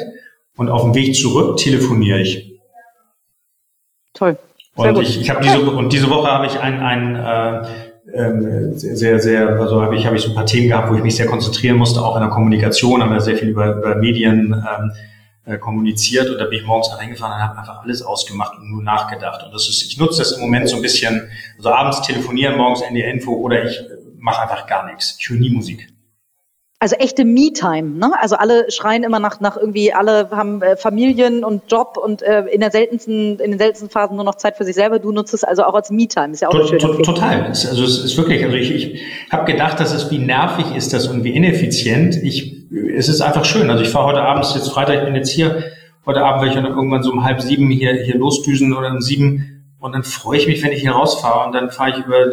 [0.55, 2.61] Und auf dem Weg zurück telefoniere ich
[4.13, 4.37] Toll.
[4.77, 5.03] Sehr und gut.
[5.03, 9.59] ich, ich habe diese und diese Woche habe ich ein, ein äh, ähm, sehr, sehr,
[9.59, 11.77] also habe ich, habe ich so ein paar Themen gehabt, wo ich mich sehr konzentrieren
[11.77, 14.91] musste, auch in der Kommunikation, haben wir sehr viel über, über Medien ähm,
[15.45, 18.83] äh, kommuniziert und da bin ich morgens reingefahren und habe einfach alles ausgemacht und nur
[18.83, 19.43] nachgedacht.
[19.43, 22.81] Und das ist, ich nutze das im Moment so ein bisschen, also abends telefonieren, morgens
[22.89, 23.79] ND-Info oder ich
[24.17, 25.17] mache einfach gar nichts.
[25.19, 25.91] Ich höre nie Musik
[26.81, 28.11] also echte Me-Time, ne?
[28.19, 32.45] Also alle schreien immer nach, nach irgendwie, alle haben äh, Familien und Job und äh,
[32.47, 34.97] in der seltensten, in den seltensten Phasen nur noch Zeit für sich selber.
[34.97, 36.79] Du nutzt es also auch als Me-Time, ist ja auch to, schön.
[36.79, 37.43] To, total.
[37.45, 39.01] Also es ist wirklich, also ich, ich
[39.31, 42.15] habe gedacht, dass es wie nervig ist das und wie ineffizient.
[42.15, 42.65] Ich,
[42.97, 43.69] es ist einfach schön.
[43.69, 45.63] Also ich fahre heute Abend, jetzt Freitag, ich bin jetzt hier,
[46.07, 49.01] heute Abend werde ich dann irgendwann so um halb sieben hier, hier losdüsen oder um
[49.01, 52.25] sieben und dann freue ich mich, wenn ich hier rausfahre und dann fahre ich über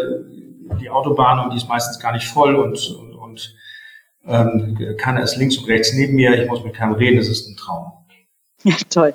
[0.81, 2.79] die Autobahn und die ist meistens gar nicht voll und
[4.29, 7.49] ähm, keiner ist links und rechts neben mir, ich muss mit keinem reden, es ist
[7.49, 7.93] ein Traum.
[8.65, 9.15] Ja, toll.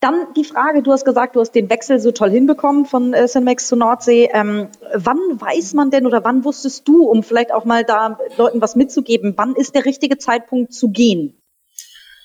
[0.00, 3.26] Dann die Frage, du hast gesagt, du hast den Wechsel so toll hinbekommen von äh,
[3.26, 4.28] Cinemax zu Nordsee.
[4.32, 8.60] Ähm, wann weiß man denn oder wann wusstest du, um vielleicht auch mal da Leuten
[8.60, 11.40] was mitzugeben, wann ist der richtige Zeitpunkt zu gehen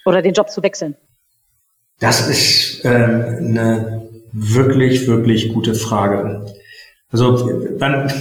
[0.05, 0.95] oder den Job zu wechseln?
[1.99, 6.47] Das ist äh, eine wirklich, wirklich gute Frage.
[7.11, 8.11] Also wann,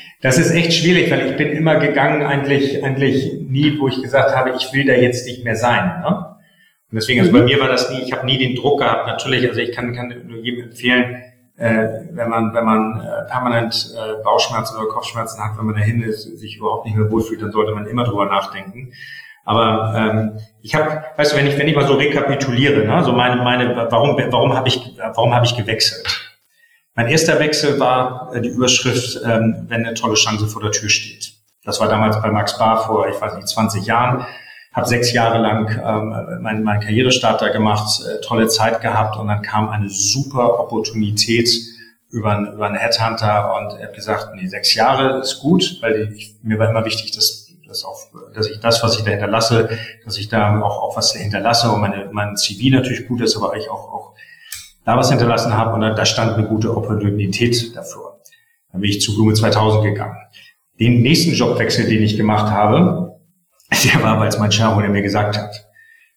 [0.22, 4.34] das ist echt schwierig, weil ich bin immer gegangen, eigentlich, eigentlich nie, wo ich gesagt
[4.34, 6.00] habe, ich will da jetzt nicht mehr sein.
[6.00, 6.36] Ne?
[6.90, 7.44] Und deswegen, also bei mhm.
[7.44, 10.14] mir war das nie, ich habe nie den Druck gehabt, natürlich, also ich kann, kann
[10.26, 11.22] nur jedem empfehlen,
[11.56, 16.02] äh, wenn man, wenn man äh, permanent äh, Bauchschmerzen oder Kopfschmerzen hat, wenn man dahin
[16.02, 18.92] ist, sich überhaupt nicht mehr wohlfühlt, dann sollte man immer drüber nachdenken.
[19.44, 23.12] Aber ähm, ich habe, weißt du, wenn ich, wenn ich mal so rekapituliere, ne, so
[23.12, 26.06] meine, meine, warum, warum habe ich, warum habe ich gewechselt?
[26.94, 30.88] Mein erster Wechsel war äh, die Überschrift, ähm, wenn eine tolle Chance vor der Tür
[30.88, 31.39] steht.
[31.64, 34.26] Das war damals bei Max Bar vor, ich weiß nicht, 20 Jahren.
[34.72, 39.26] Habe sechs Jahre lang ähm, meinen mein Karrierestart da gemacht, äh, tolle Zeit gehabt und
[39.26, 41.50] dann kam eine super Opportunität
[42.10, 46.36] über, über einen Headhunter und er hat gesagt, nee, sechs Jahre ist gut, weil ich,
[46.42, 47.98] mir war immer wichtig, dass, dass, auch,
[48.32, 49.70] dass ich das, was ich da hinterlasse,
[50.04, 53.56] dass ich da auch, auch was hinterlasse und meine, mein CV natürlich gut ist, aber
[53.56, 54.14] ich auch, auch
[54.84, 58.20] da was hinterlassen habe und da stand eine gute Opportunität dafür.
[58.72, 60.16] Dann bin ich zu Blume 2000 gegangen.
[60.80, 63.20] Den nächsten Jobwechsel, den ich gemacht habe,
[63.84, 65.66] der war, es mein Shareholder mir gesagt hat.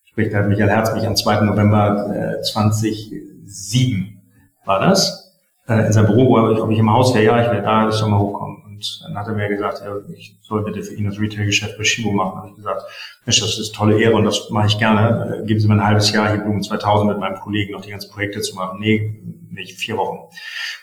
[0.06, 1.42] Sprich, da hat Michael Herz mich am 2.
[1.42, 4.22] November äh, 2007
[4.66, 5.34] war das,
[5.68, 7.90] äh, in seinem Büro, wo ich, ob ich im Haus wäre, ja, ich werde da,
[7.90, 8.64] ich soll mal hochkommen.
[8.66, 11.84] Und dann hat er mir gesagt, ja, ich soll bitte für ihn das Retail-Geschäft bei
[11.84, 12.38] Shibo machen.
[12.38, 12.84] Habe ich gesagt,
[13.26, 15.42] Mensch, das ist tolle Ehre und das mache ich gerne.
[15.42, 17.92] Äh, geben Sie mir ein halbes Jahr hier Blumen 2000 mit meinem Kollegen noch die
[17.92, 18.80] ganzen Projekte zu machen.
[18.80, 19.20] Nee,
[19.52, 20.20] nicht vier Wochen.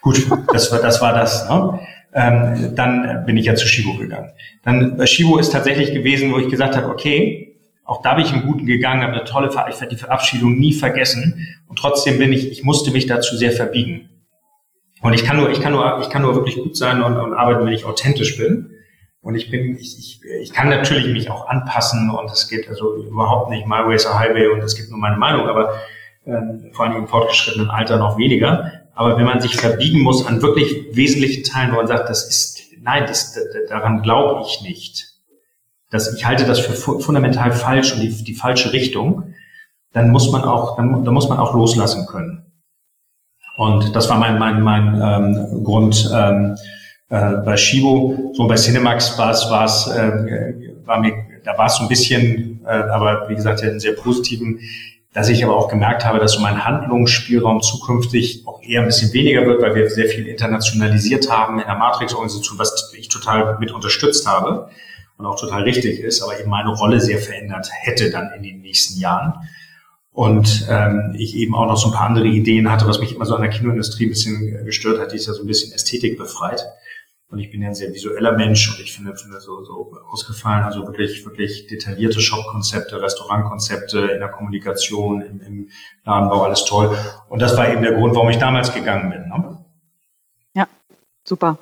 [0.01, 1.01] Gut, das war das.
[1.01, 1.81] War das ne?
[2.13, 4.33] Ähm, dann bin ich ja zu Shibo gegangen.
[4.65, 8.33] Dann bei Shibo ist tatsächlich gewesen, wo ich gesagt habe, okay, auch da bin ich
[8.33, 12.19] im Guten gegangen, habe eine tolle Ver ich werde die Verabschiedung nie vergessen und trotzdem
[12.19, 14.11] bin ich, ich musste mich dazu sehr verbiegen.
[15.03, 17.33] Und ich kann nur, ich kann nur, ich kann nur wirklich gut sein und, und
[17.33, 18.71] arbeiten, wenn ich authentisch bin.
[19.23, 22.97] Und ich bin, ich, ich, ich kann natürlich mich auch anpassen und es geht also
[22.97, 25.75] überhaupt nicht my way is a highway und es gibt nur meine Meinung, aber
[26.27, 28.80] ähm, vor allem im fortgeschrittenen Alter noch weniger.
[29.01, 32.61] Aber wenn man sich verbiegen muss an wirklich wesentlichen Teilen, wo man sagt, das ist,
[32.83, 33.35] nein, das,
[33.71, 35.15] daran glaube ich nicht.
[35.89, 39.33] Das, ich halte das für fundamental falsch und die, die falsche Richtung,
[39.95, 42.45] dann muss man auch, dann, dann muss man auch loslassen können.
[43.57, 46.59] Und das war mein, mein, mein ähm, Grund ähm,
[47.09, 48.35] äh, bei Shibo.
[48.35, 51.89] So bei Cinemax war es, war es, äh, war mir, da war es so ein
[51.89, 54.61] bisschen, äh, aber wie gesagt, einen sehr positiven,
[55.13, 59.13] dass ich aber auch gemerkt habe, dass so mein Handlungsspielraum zukünftig auch eher ein bisschen
[59.13, 63.73] weniger wird, weil wir sehr viel internationalisiert haben in der Matrix-Organisation, was ich total mit
[63.73, 64.71] unterstützt habe
[65.17, 68.61] und auch total richtig ist, aber eben meine Rolle sehr verändert hätte dann in den
[68.61, 69.35] nächsten Jahren.
[70.13, 73.27] Und ähm, ich eben auch noch so ein paar andere Ideen hatte, was mich immer
[73.27, 76.19] so an der Kinoindustrie ein bisschen gestört hat, die ist ja so ein bisschen Ästhetik
[76.19, 76.65] befreit.
[77.31, 80.65] Und ich bin ja ein sehr visueller Mensch und ich finde, finde so, so ausgefallen,
[80.65, 85.69] also wirklich, wirklich detaillierte Shop-Konzepte, Restaurantkonzepte in der Kommunikation, im, im
[86.05, 86.97] Ladenbau, alles toll.
[87.29, 89.29] Und das war eben der Grund, warum ich damals gegangen bin.
[89.29, 89.60] Ne?
[91.31, 91.59] Super.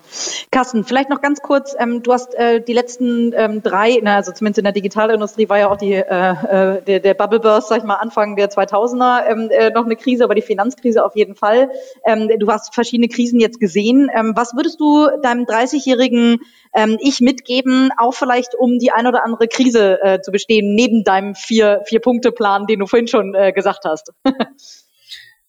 [0.51, 4.33] Carsten, vielleicht noch ganz kurz, ähm, du hast äh, die letzten ähm, drei, na, also
[4.33, 7.77] zumindest in der Digitalindustrie war ja auch die, äh, äh, der, der Bubble Burst, sag
[7.77, 11.35] ich mal, Anfang der 2000er ähm, äh, noch eine Krise, aber die Finanzkrise auf jeden
[11.35, 11.69] Fall.
[12.07, 14.11] Ähm, du hast verschiedene Krisen jetzt gesehen.
[14.15, 16.39] Ähm, was würdest du deinem 30-jährigen
[16.75, 21.05] ähm, Ich mitgeben, auch vielleicht um die ein oder andere Krise äh, zu bestehen, neben
[21.05, 24.15] deinem Vier-Punkte-Plan, den du vorhin schon äh, gesagt hast?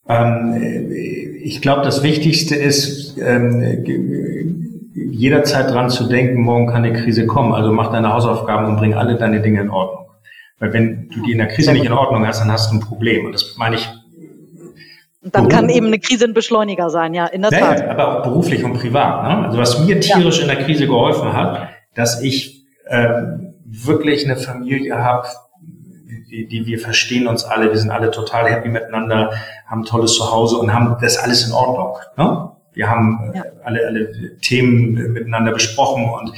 [0.10, 0.91] Ähm,
[1.41, 3.86] ich glaube, das Wichtigste ist, ähm,
[4.93, 7.53] jederzeit dran zu denken, morgen kann eine Krise kommen.
[7.53, 10.07] Also mach deine Hausaufgaben und bring alle deine Dinge in Ordnung.
[10.60, 12.80] Weil wenn du die in der Krise nicht in Ordnung hast, dann hast du ein
[12.82, 13.26] Problem.
[13.26, 13.88] Und das meine ich.
[15.22, 17.89] Dann kann eben eine Krise ein Beschleuniger sein, ja, in der naja, Tat.
[17.89, 19.24] Aber auch beruflich und privat.
[19.24, 19.45] Ne?
[19.47, 20.43] Also was mir tierisch ja.
[20.43, 23.10] in der Krise geholfen hat, dass ich äh,
[23.66, 25.28] wirklich eine Familie habe,
[26.30, 29.34] die, die wir verstehen uns alle, wir sind alle total happy miteinander,
[29.66, 31.98] haben tolles Zuhause und haben das alles in Ordnung.
[32.18, 32.52] Ne?
[32.74, 33.44] Wir haben äh, ja.
[33.64, 36.34] alle, alle Themen miteinander besprochen und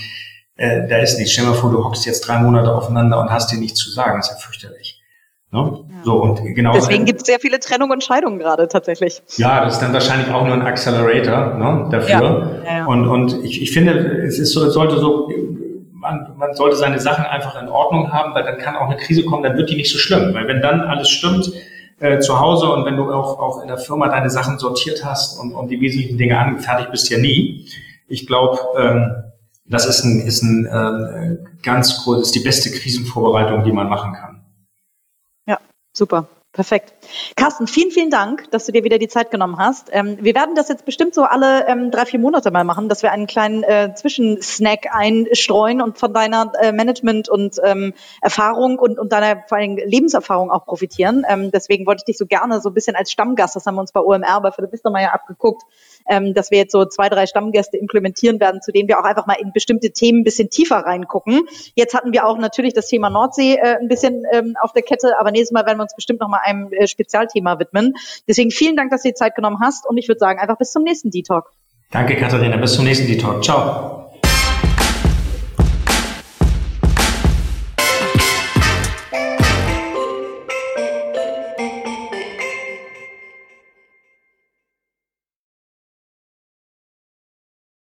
[0.55, 1.33] äh, da ist nichts.
[1.33, 3.91] Stell dir mal vor, du hockst jetzt drei Monate aufeinander und hast dir nichts zu
[3.91, 4.19] sagen.
[4.19, 5.01] Das ist ja fürchterlich.
[5.51, 5.59] Ne?
[5.59, 5.95] Ja.
[6.03, 9.21] So, und genau Deswegen gibt es sehr viele Trennungen und Scheidungen gerade tatsächlich.
[9.35, 12.63] Ja, das ist dann wahrscheinlich auch nur ein Accelerator ne, dafür.
[12.65, 12.77] Ja.
[12.77, 13.91] Ja, und, und ich, ich finde,
[14.25, 15.29] es ist so, es sollte so
[16.01, 19.23] man, man sollte seine Sachen einfach in Ordnung haben, weil dann kann auch eine Krise
[19.23, 20.33] kommen, dann wird die nicht so schlimm.
[20.33, 21.51] Weil wenn dann alles stimmt
[21.99, 25.39] äh, zu Hause und wenn du auch, auch in der Firma deine Sachen sortiert hast
[25.39, 27.67] und, und die wesentlichen Dinge angefertigt bist, ja nie.
[28.07, 29.23] Ich glaube, ähm,
[29.65, 34.13] das ist ein, ist ein äh, ganz groß, ist die beste Krisenvorbereitung, die man machen
[34.13, 34.43] kann.
[35.47, 35.59] Ja,
[35.93, 36.27] super.
[36.53, 36.93] Perfekt.
[37.37, 39.87] Carsten, vielen, vielen Dank, dass du dir wieder die Zeit genommen hast.
[39.93, 43.03] Ähm, wir werden das jetzt bestimmt so alle ähm, drei, vier Monate mal machen, dass
[43.03, 48.99] wir einen kleinen äh, Zwischensnack einstreuen und von deiner äh, Management- und ähm, Erfahrung und,
[48.99, 51.23] und deiner vor allem Lebenserfahrung auch profitieren.
[51.25, 53.81] Ähm, deswegen wollte ich dich so gerne so ein bisschen als Stammgast, das haben wir
[53.81, 55.63] uns bei OMR, bei Philipp Wistermeier abgeguckt,
[56.09, 59.27] ähm, dass wir jetzt so zwei, drei Stammgäste implementieren werden, zu denen wir auch einfach
[59.27, 61.41] mal in bestimmte Themen ein bisschen tiefer reingucken.
[61.75, 65.19] Jetzt hatten wir auch natürlich das Thema Nordsee äh, ein bisschen ähm, auf der Kette,
[65.19, 67.93] aber nächstes Mal werden wir uns bestimmt noch mal einem äh, Spezialthema widmen.
[68.27, 70.71] Deswegen vielen Dank, dass du die Zeit genommen hast und ich würde sagen, einfach bis
[70.71, 71.51] zum nächsten D-Talk.
[71.91, 72.57] Danke, Katharina.
[72.57, 73.43] Bis zum nächsten D-Talk.
[73.43, 74.00] Ciao.